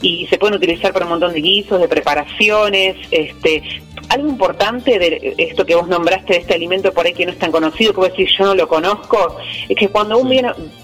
y 0.00 0.28
se 0.28 0.38
pueden 0.38 0.56
utilizar 0.56 0.92
para 0.92 1.06
un 1.06 1.10
montón 1.10 1.32
de 1.34 1.40
guisos, 1.40 1.80
de 1.80 1.88
preparaciones, 1.88 2.96
este, 3.10 3.64
algo 4.08 4.28
importante 4.28 4.96
de 4.96 5.34
esto 5.38 5.66
que 5.66 5.74
vos 5.74 5.88
nombraste 5.88 6.34
de 6.34 6.38
este 6.38 6.54
alimento 6.54 6.94
por 6.94 7.04
ahí 7.04 7.12
que 7.12 7.26
no 7.26 7.32
es 7.32 7.38
tan 7.38 7.50
conocido, 7.50 7.92
que 7.92 8.00
vos 8.00 8.10
decís 8.10 8.30
yo 8.38 8.44
no 8.44 8.54
lo 8.54 8.68
conozco, 8.68 9.36
es 9.68 9.76
que 9.76 9.88
cuando 9.88 10.18
un 10.18 10.28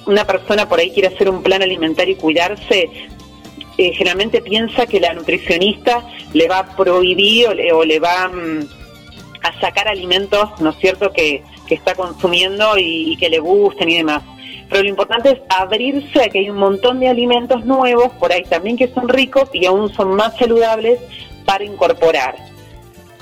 una 0.07 0.27
persona 0.27 0.69
por 0.69 0.81
ahí 0.81 0.91
quiere 0.91 1.15
hacer 1.15 1.31
un 1.31 1.45
plan 1.45 1.63
alimentario 1.63 2.15
y 2.15 2.19
cuidarse, 2.19 2.91
eh, 3.77 3.93
generalmente 3.93 4.41
piensa 4.41 4.87
que 4.87 5.01
la 5.01 5.13
nutricionista 5.13 6.07
le 6.33 6.49
va 6.49 6.59
a 6.59 6.77
prohibir 6.77 7.49
o 7.49 7.85
le, 7.85 7.99
va 7.99 8.29
mm, 8.29 8.69
a 9.43 9.61
sacar 9.61 9.89
alimentos, 9.89 10.49
¿no 10.61 10.71
es 10.71 10.77
cierto?, 10.77 11.13
que, 11.13 11.43
está 11.69 11.97
consumiendo 11.97 12.79
y, 12.79 13.17
que 13.17 13.29
le 13.29 13.41
gusten 13.41 13.89
y 13.89 13.97
demás. 13.97 14.23
Pero 14.69 14.83
lo 14.85 14.89
importante 14.89 15.31
es 15.31 15.39
abrirse 15.49 16.23
a 16.23 16.29
que 16.29 16.39
hay 16.39 16.51
un 16.51 16.59
montón 16.59 17.01
de 17.01 17.09
alimentos 17.09 17.65
nuevos 17.65 18.13
por 18.21 18.31
ahí 18.31 18.45
también 18.45 18.77
que 18.77 18.87
son 18.89 19.09
ricos 19.09 19.49
y 19.53 19.67
aún 19.67 19.93
son 19.93 20.15
más 20.15 20.37
saludables 20.37 21.01
para 21.45 21.65
incorporar. 21.65 22.54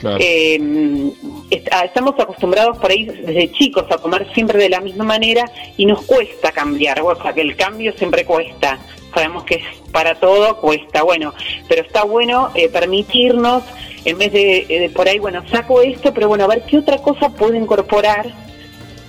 Ah, 0.05 1.85
estamos 1.85 2.19
acostumbrados 2.19 2.79
por 2.79 2.91
ahí 2.91 3.05
desde 3.05 3.53
chicos 3.53 3.85
a 3.91 3.99
comer 3.99 4.27
siempre 4.35 4.59
de 4.59 4.69
la 4.69 4.81
misma 4.81 5.05
manera 5.05 5.45
y 5.77 5.87
nos 5.87 6.03
cuesta 6.03 6.53
cambiar, 6.53 7.01
o 7.01 7.21
sea 7.21 7.33
que 7.33 7.43
el 7.43 7.57
cambio 7.57 7.93
siempre 7.93 8.25
cuesta. 8.25 8.79
Sabemos 9.15 9.45
que 9.45 9.63
para 9.93 10.15
todo 10.15 10.57
cuesta, 10.57 11.03
bueno, 11.03 11.35
pero 11.69 11.83
está 11.83 12.05
bueno 12.05 12.51
eh, 12.55 12.69
permitirnos, 12.69 13.63
en 14.05 14.19
vez 14.19 14.33
de, 14.33 14.67
de 14.69 14.91
por 14.91 15.09
ahí, 15.09 15.19
bueno, 15.19 15.47
saco 15.49 15.83
esto, 15.83 16.13
pero 16.15 16.29
bueno, 16.29 16.45
a 16.45 16.49
ver 16.49 16.63
qué 16.63 16.79
otra 16.79 16.99
cosa 16.99 17.29
puedo 17.29 17.55
incorporar 17.55 18.33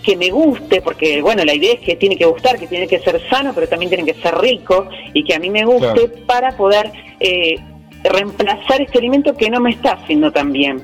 que 0.03 0.17
me 0.17 0.29
guste, 0.29 0.82
porque 0.82 1.21
bueno, 1.21 1.45
la 1.45 1.56
idea 1.56 1.73
es 1.73 1.79
que 1.79 1.95
tiene 1.95 2.17
que 2.17 2.25
gustar, 2.25 2.60
que 2.60 2.67
tiene 2.67 2.88
que 2.88 2.99
ser 2.99 3.21
sano, 3.29 3.53
pero 3.56 3.67
también 3.67 3.89
tiene 3.89 4.06
que 4.06 4.21
ser 4.21 4.36
rico 4.38 4.89
y 5.13 5.23
que 5.23 5.34
a 5.34 5.39
mí 5.39 5.49
me 5.49 5.63
guste 5.63 6.10
para 6.27 6.56
poder 6.58 6.91
eh, 7.19 7.56
reemplazar 8.04 8.82
este 8.82 8.98
alimento 8.98 9.36
que 9.36 9.50
no 9.50 9.60
me 9.60 9.72
está 9.72 9.94
haciendo 9.94 10.32
tan 10.32 10.52
bien. 10.52 10.84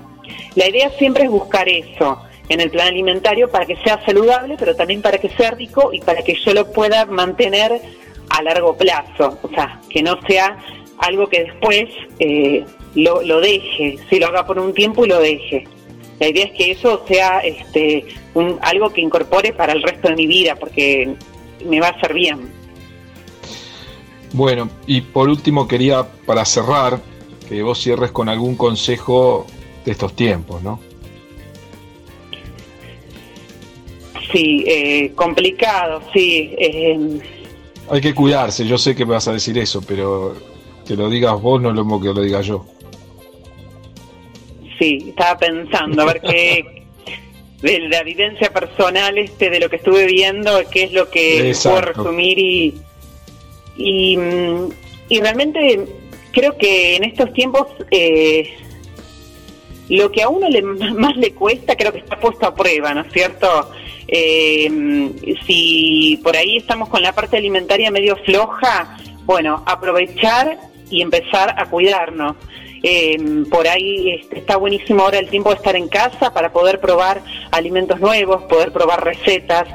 La 0.56 0.68
idea 0.68 0.90
siempre 0.92 1.26
es 1.26 1.30
buscar 1.30 1.68
eso 1.68 2.22
en 2.50 2.60
el 2.62 2.72
plan 2.72 2.88
alimentario 2.88 3.50
para 3.50 3.66
que 3.66 3.76
sea 3.78 4.04
saludable, 4.06 4.56
pero 4.58 4.76
también 4.76 5.02
para 5.02 5.18
que 5.18 5.30
sea 5.30 5.52
rico 5.52 5.92
y 5.94 6.02
para 6.02 6.24
que 6.24 6.36
yo 6.36 6.54
lo 6.54 6.72
pueda 6.72 7.06
mantener 7.06 7.82
a 8.30 8.42
largo 8.42 8.76
plazo, 8.76 9.40
o 9.42 9.50
sea, 9.50 9.80
que 9.90 10.04
no 10.04 10.20
sea 10.28 10.58
algo 11.00 11.28
que 11.28 11.44
después 11.46 11.86
eh, 12.20 12.66
lo, 12.96 13.40
deje, 13.40 13.98
si 14.10 14.20
lo 14.20 14.28
haga 14.28 14.46
por 14.46 14.60
un 14.60 14.74
tiempo 14.74 15.06
y 15.06 15.10
lo 15.10 15.20
deje. 15.20 15.68
La 16.20 16.28
idea 16.28 16.46
es 16.46 16.52
que 16.52 16.72
eso 16.72 17.06
sea 17.08 17.40
este, 17.40 18.06
un, 18.34 18.60
algo 18.62 18.92
que 18.92 19.02
incorpore 19.02 19.54
para 19.54 19.74
el 19.74 19.82
resto 19.82 20.10
de 20.10 20.16
mi 20.16 20.28
vida, 20.28 20.56
porque 20.56 21.16
me 21.66 21.80
va 21.80 21.88
a 21.88 21.92
hacer 21.92 22.14
bien. 22.14 22.52
Bueno, 24.34 24.70
y 24.86 25.02
por 25.02 25.30
último 25.30 25.68
quería, 25.68 26.06
para 26.26 26.46
cerrar, 26.46 27.00
que 27.50 27.64
vos 27.64 27.82
cierres 27.82 28.12
con 28.12 28.30
algún 28.30 28.56
consejo 28.56 29.48
de 29.84 29.92
estos 29.92 30.16
tiempos, 30.16 30.62
¿no? 30.62 30.80
Sí, 34.32 34.64
eh, 34.68 35.12
complicado, 35.16 36.02
sí. 36.14 36.54
Eh, 36.58 37.20
Hay 37.90 38.02
que 38.02 38.14
cuidarse, 38.14 38.68
yo 38.68 38.78
sé 38.78 38.96
que 38.96 39.06
me 39.06 39.14
vas 39.14 39.28
a 39.28 39.34
decir 39.34 39.58
eso, 39.58 39.82
pero 39.82 40.36
que 40.88 40.96
lo 40.96 41.10
digas 41.10 41.42
vos 41.42 41.60
no 41.60 41.70
es 41.70 41.76
lo 41.76 41.84
mismo 41.84 42.00
que 42.00 42.08
lo 42.08 42.22
diga 42.22 42.42
yo. 42.42 42.66
Sí, 44.78 45.06
estaba 45.10 45.38
pensando, 45.40 46.04
a 46.04 46.06
ver 46.06 46.22
qué, 46.22 46.86
de 47.62 47.80
la 47.90 48.00
evidencia 48.00 48.54
personal 48.54 49.18
este 49.18 49.50
de 49.50 49.60
lo 49.60 49.70
que 49.70 49.78
estuve 49.78 50.06
viendo, 50.06 50.52
qué 50.72 50.84
es 50.84 50.94
lo 50.94 51.10
que 51.10 51.54
puedo 51.64 51.82
resumir 51.82 52.38
y, 52.38 52.82
y, 53.76 54.18
y, 55.10 55.20
realmente 55.20 55.88
creo 56.32 56.58
que 56.58 56.96
en 56.96 57.04
estos 57.04 57.34
tiempos 57.34 57.68
eh, 57.92 58.58
lo 59.90 60.12
que 60.12 60.22
a 60.22 60.30
uno 60.30 60.50
le, 60.50 60.62
más 60.64 61.16
le 61.18 61.34
cuesta 61.34 61.76
creo 61.76 61.92
que 61.92 62.00
está 62.00 62.20
puesto 62.20 62.48
a 62.48 62.56
prueba, 62.56 62.94
¿no 62.94 63.02
es 63.02 63.12
cierto? 63.12 63.72
Eh, 64.08 65.12
si 65.46 66.20
por 66.24 66.36
ahí 66.36 66.58
estamos 66.58 66.90
con 66.90 67.02
la 67.02 67.14
parte 67.14 67.38
alimentaria 67.38 67.92
medio 67.92 68.16
floja, 68.18 68.98
bueno, 69.26 69.64
aprovechar 69.68 70.58
y 70.90 71.02
empezar 71.02 71.54
a 71.58 71.70
cuidarnos. 71.70 72.36
Eh, 72.82 73.44
por 73.52 73.68
ahí 73.68 74.12
este, 74.12 74.40
está 74.40 74.56
buenísimo 74.56 75.04
ahora 75.04 75.20
el 75.20 75.30
tiempo 75.30 75.50
de 75.50 75.58
estar 75.58 75.76
en 75.76 75.90
casa 75.90 76.34
para 76.34 76.52
poder 76.52 76.80
probar 76.80 77.22
alimentos 77.52 78.00
nuevos, 78.00 78.44
poder 78.44 78.72
probar 78.72 79.04
recetas, 79.04 79.68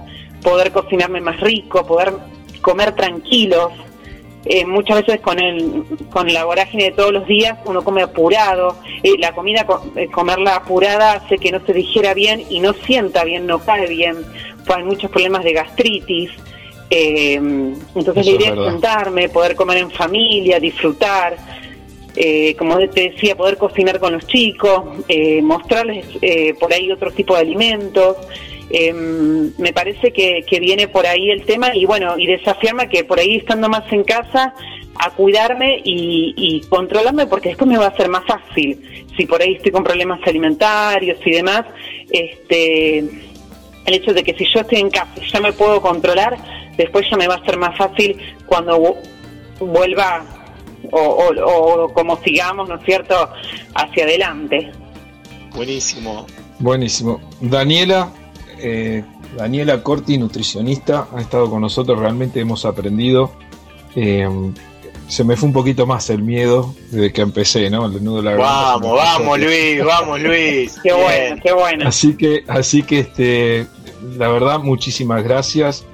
poder 0.42 0.72
cocinarme 0.72 1.20
más 1.20 1.38
rico, 1.40 1.86
poder 1.86 2.14
comer 2.62 2.96
tranquilos. 2.96 3.72
Eh, 4.46 4.66
muchas 4.66 4.98
veces 4.98 5.20
con 5.20 5.40
el 5.40 5.85
con 6.11 6.33
la 6.33 6.44
vorágine 6.44 6.85
de 6.85 6.90
todos 6.92 7.12
los 7.12 7.26
días 7.26 7.59
uno 7.64 7.83
come 7.83 8.02
apurado 8.02 8.76
eh, 9.02 9.12
la 9.18 9.33
comida 9.33 9.66
eh, 9.96 10.09
comerla 10.11 10.57
apurada 10.57 11.14
hace 11.14 11.38
que 11.38 11.50
no 11.50 11.64
se 11.64 11.72
digiera 11.72 12.12
bien 12.12 12.42
y 12.50 12.61
no 12.61 12.74
sienta 12.74 13.24
bien 13.24 13.46
no 13.46 13.59
cae 13.59 13.87
bien 13.87 14.16
pues 14.66 14.78
hay 14.78 14.85
muchos 14.85 15.11
problemas 15.11 15.44
de 15.44 15.52
gastritis 15.54 16.30
entonces 16.90 18.26
la 18.26 18.33
idea 18.33 18.52
es 18.52 18.70
sentarme 18.70 19.30
poder 19.30 19.57
comer 19.57 19.78
en 19.78 19.90
familia 19.90 20.61
disfrutar 20.61 21.37
eh, 22.16 22.54
como 22.57 22.78
te 22.78 23.11
decía, 23.11 23.37
poder 23.37 23.57
cocinar 23.59 23.98
con 23.98 24.12
los 24.12 24.26
chicos, 24.26 24.85
eh, 25.09 25.42
mostrarles 25.42 26.07
eh, 26.22 26.54
por 26.54 26.72
ahí 26.72 26.90
otro 26.92 27.11
tipo 27.11 27.35
de 27.35 27.40
alimentos. 27.40 28.16
Em, 28.70 29.53
me 29.59 29.72
parece 29.72 30.12
que, 30.12 30.44
viene 30.61 30.88
por 30.88 31.07
ahí 31.07 31.31
el 31.31 31.44
tema 31.44 31.74
y 31.74 31.85
bueno, 31.85 32.14
y 32.18 32.27
desafiarme 32.27 32.88
que 32.88 33.05
por 33.05 33.18
ahí 33.18 33.37
estando 33.37 33.68
más 33.68 33.90
en 33.92 34.05
casa, 34.05 34.55
a 34.96 35.11
cuidarme 35.11 35.83
y, 35.85 36.61
controlarme 36.68 37.27
porque 37.27 37.50
después 37.50 37.68
me 37.68 37.79
va 37.79 37.87
a 37.87 37.96
ser 37.96 38.09
más 38.09 38.24
fácil. 38.24 39.07
Si 39.16 39.27
por 39.27 39.42
ahí 39.42 39.55
estoy 39.55 39.72
con 39.72 39.85
problemas 39.85 40.20
alimentarios 40.27 41.18
y 41.24 41.31
demás, 41.31 41.66
este, 42.11 42.98
el 42.98 43.94
hecho 43.94 44.12
de 44.12 44.24
que 44.24 44.35
si 44.35 44.44
yo 44.53 44.61
estoy 44.61 44.79
en 44.79 44.90
casa 44.90 45.12
y 45.20 45.31
ya 45.31 45.40
me 45.40 45.53
puedo 45.53 45.81
controlar, 45.81 46.37
después 46.77 47.07
ya 47.11 47.16
me 47.16 47.29
va 47.29 47.35
a 47.37 47.44
ser 47.44 47.59
más 47.59 47.77
fácil 47.77 48.16
cuando 48.46 48.96
vuelva 49.61 50.24
o, 50.90 51.90
como 51.92 52.16
sigamos, 52.22 52.68
¿no 52.68 52.77
es 52.77 52.85
cierto?, 52.85 53.31
hacia 53.74 54.05
adelante. 54.05 54.70
Buenísimo. 55.55 56.27
Buenísimo. 56.59 57.20
Daniela, 57.40 58.12
eh, 58.58 59.04
Daniela 59.36 59.82
Corti, 59.82 60.18
nutricionista, 60.18 61.08
ha 61.14 61.20
estado 61.20 61.50
con 61.50 61.60
nosotros, 61.60 61.98
realmente 61.98 62.40
hemos 62.40 62.64
aprendido. 62.64 63.32
Eh, 63.96 64.28
se 65.08 65.22
me 65.22 65.36
fue 65.36 65.48
un 65.48 65.52
poquito 65.52 65.86
más 65.86 66.08
el 66.10 66.22
miedo 66.22 66.74
desde 66.90 67.12
que 67.12 67.20
empecé, 67.20 67.68
¿no? 67.70 67.86
El 67.86 68.02
nudo 68.02 68.16
de 68.16 68.22
la 68.22 68.36
Vamos, 68.36 68.96
vamos, 68.96 69.38
Luis, 69.40 69.84
vamos, 69.84 70.20
Luis. 70.20 70.78
qué 70.82 70.92
bueno, 70.92 71.40
qué 71.42 71.52
bueno. 71.52 71.88
Así 71.88 72.16
que, 72.16 72.44
así 72.48 72.82
que 72.82 73.00
este, 73.00 73.66
la 74.16 74.28
verdad, 74.28 74.60
muchísimas 74.60 75.22
gracias. 75.22 75.84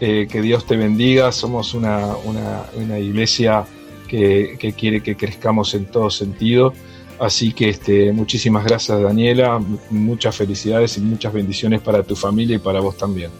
Eh, 0.00 0.26
que 0.28 0.42
Dios 0.42 0.66
te 0.66 0.76
bendiga. 0.76 1.30
Somos 1.30 1.74
una, 1.74 2.16
una, 2.24 2.64
una 2.74 2.98
iglesia 2.98 3.64
que, 4.08 4.74
quiere 4.76 5.02
que 5.02 5.16
crezcamos 5.16 5.74
en 5.74 5.86
todo 5.86 6.10
sentido. 6.10 6.74
Así 7.22 7.52
que 7.52 7.68
este, 7.68 8.10
muchísimas 8.10 8.64
gracias 8.64 9.00
Daniela, 9.00 9.60
muchas 9.90 10.34
felicidades 10.34 10.98
y 10.98 11.00
muchas 11.02 11.32
bendiciones 11.32 11.80
para 11.80 12.02
tu 12.02 12.16
familia 12.16 12.56
y 12.56 12.58
para 12.58 12.80
vos 12.80 12.96
también. 12.96 13.30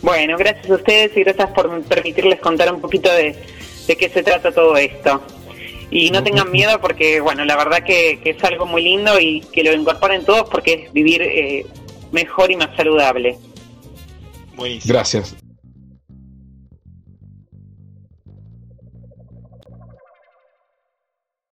Bueno, 0.00 0.38
gracias 0.38 0.70
a 0.70 0.74
ustedes 0.76 1.16
y 1.16 1.24
gracias 1.24 1.50
por 1.50 1.82
permitirles 1.82 2.38
contar 2.38 2.72
un 2.72 2.80
poquito 2.80 3.10
de, 3.12 3.34
qué 3.88 4.08
se 4.08 4.22
trata 4.22 4.52
todo 4.52 4.76
esto. 4.76 5.20
Y 5.90 6.10
no 6.10 6.22
tengan 6.22 6.52
miedo 6.52 6.80
porque, 6.80 7.18
bueno, 7.18 7.44
la 7.44 7.56
verdad 7.56 7.82
que, 7.82 8.20
es 8.24 8.44
algo 8.44 8.64
muy 8.64 8.84
lindo 8.84 9.18
y 9.18 9.40
que 9.52 9.64
lo 9.64 9.72
incorporen 9.72 10.24
todos 10.24 10.48
porque 10.48 10.84
es 10.84 10.92
vivir 10.92 11.22
eh, 11.22 11.66
mejor 12.12 12.52
y 12.52 12.54
más 12.54 12.76
saludable. 12.76 13.38
Gracias. 14.84 15.34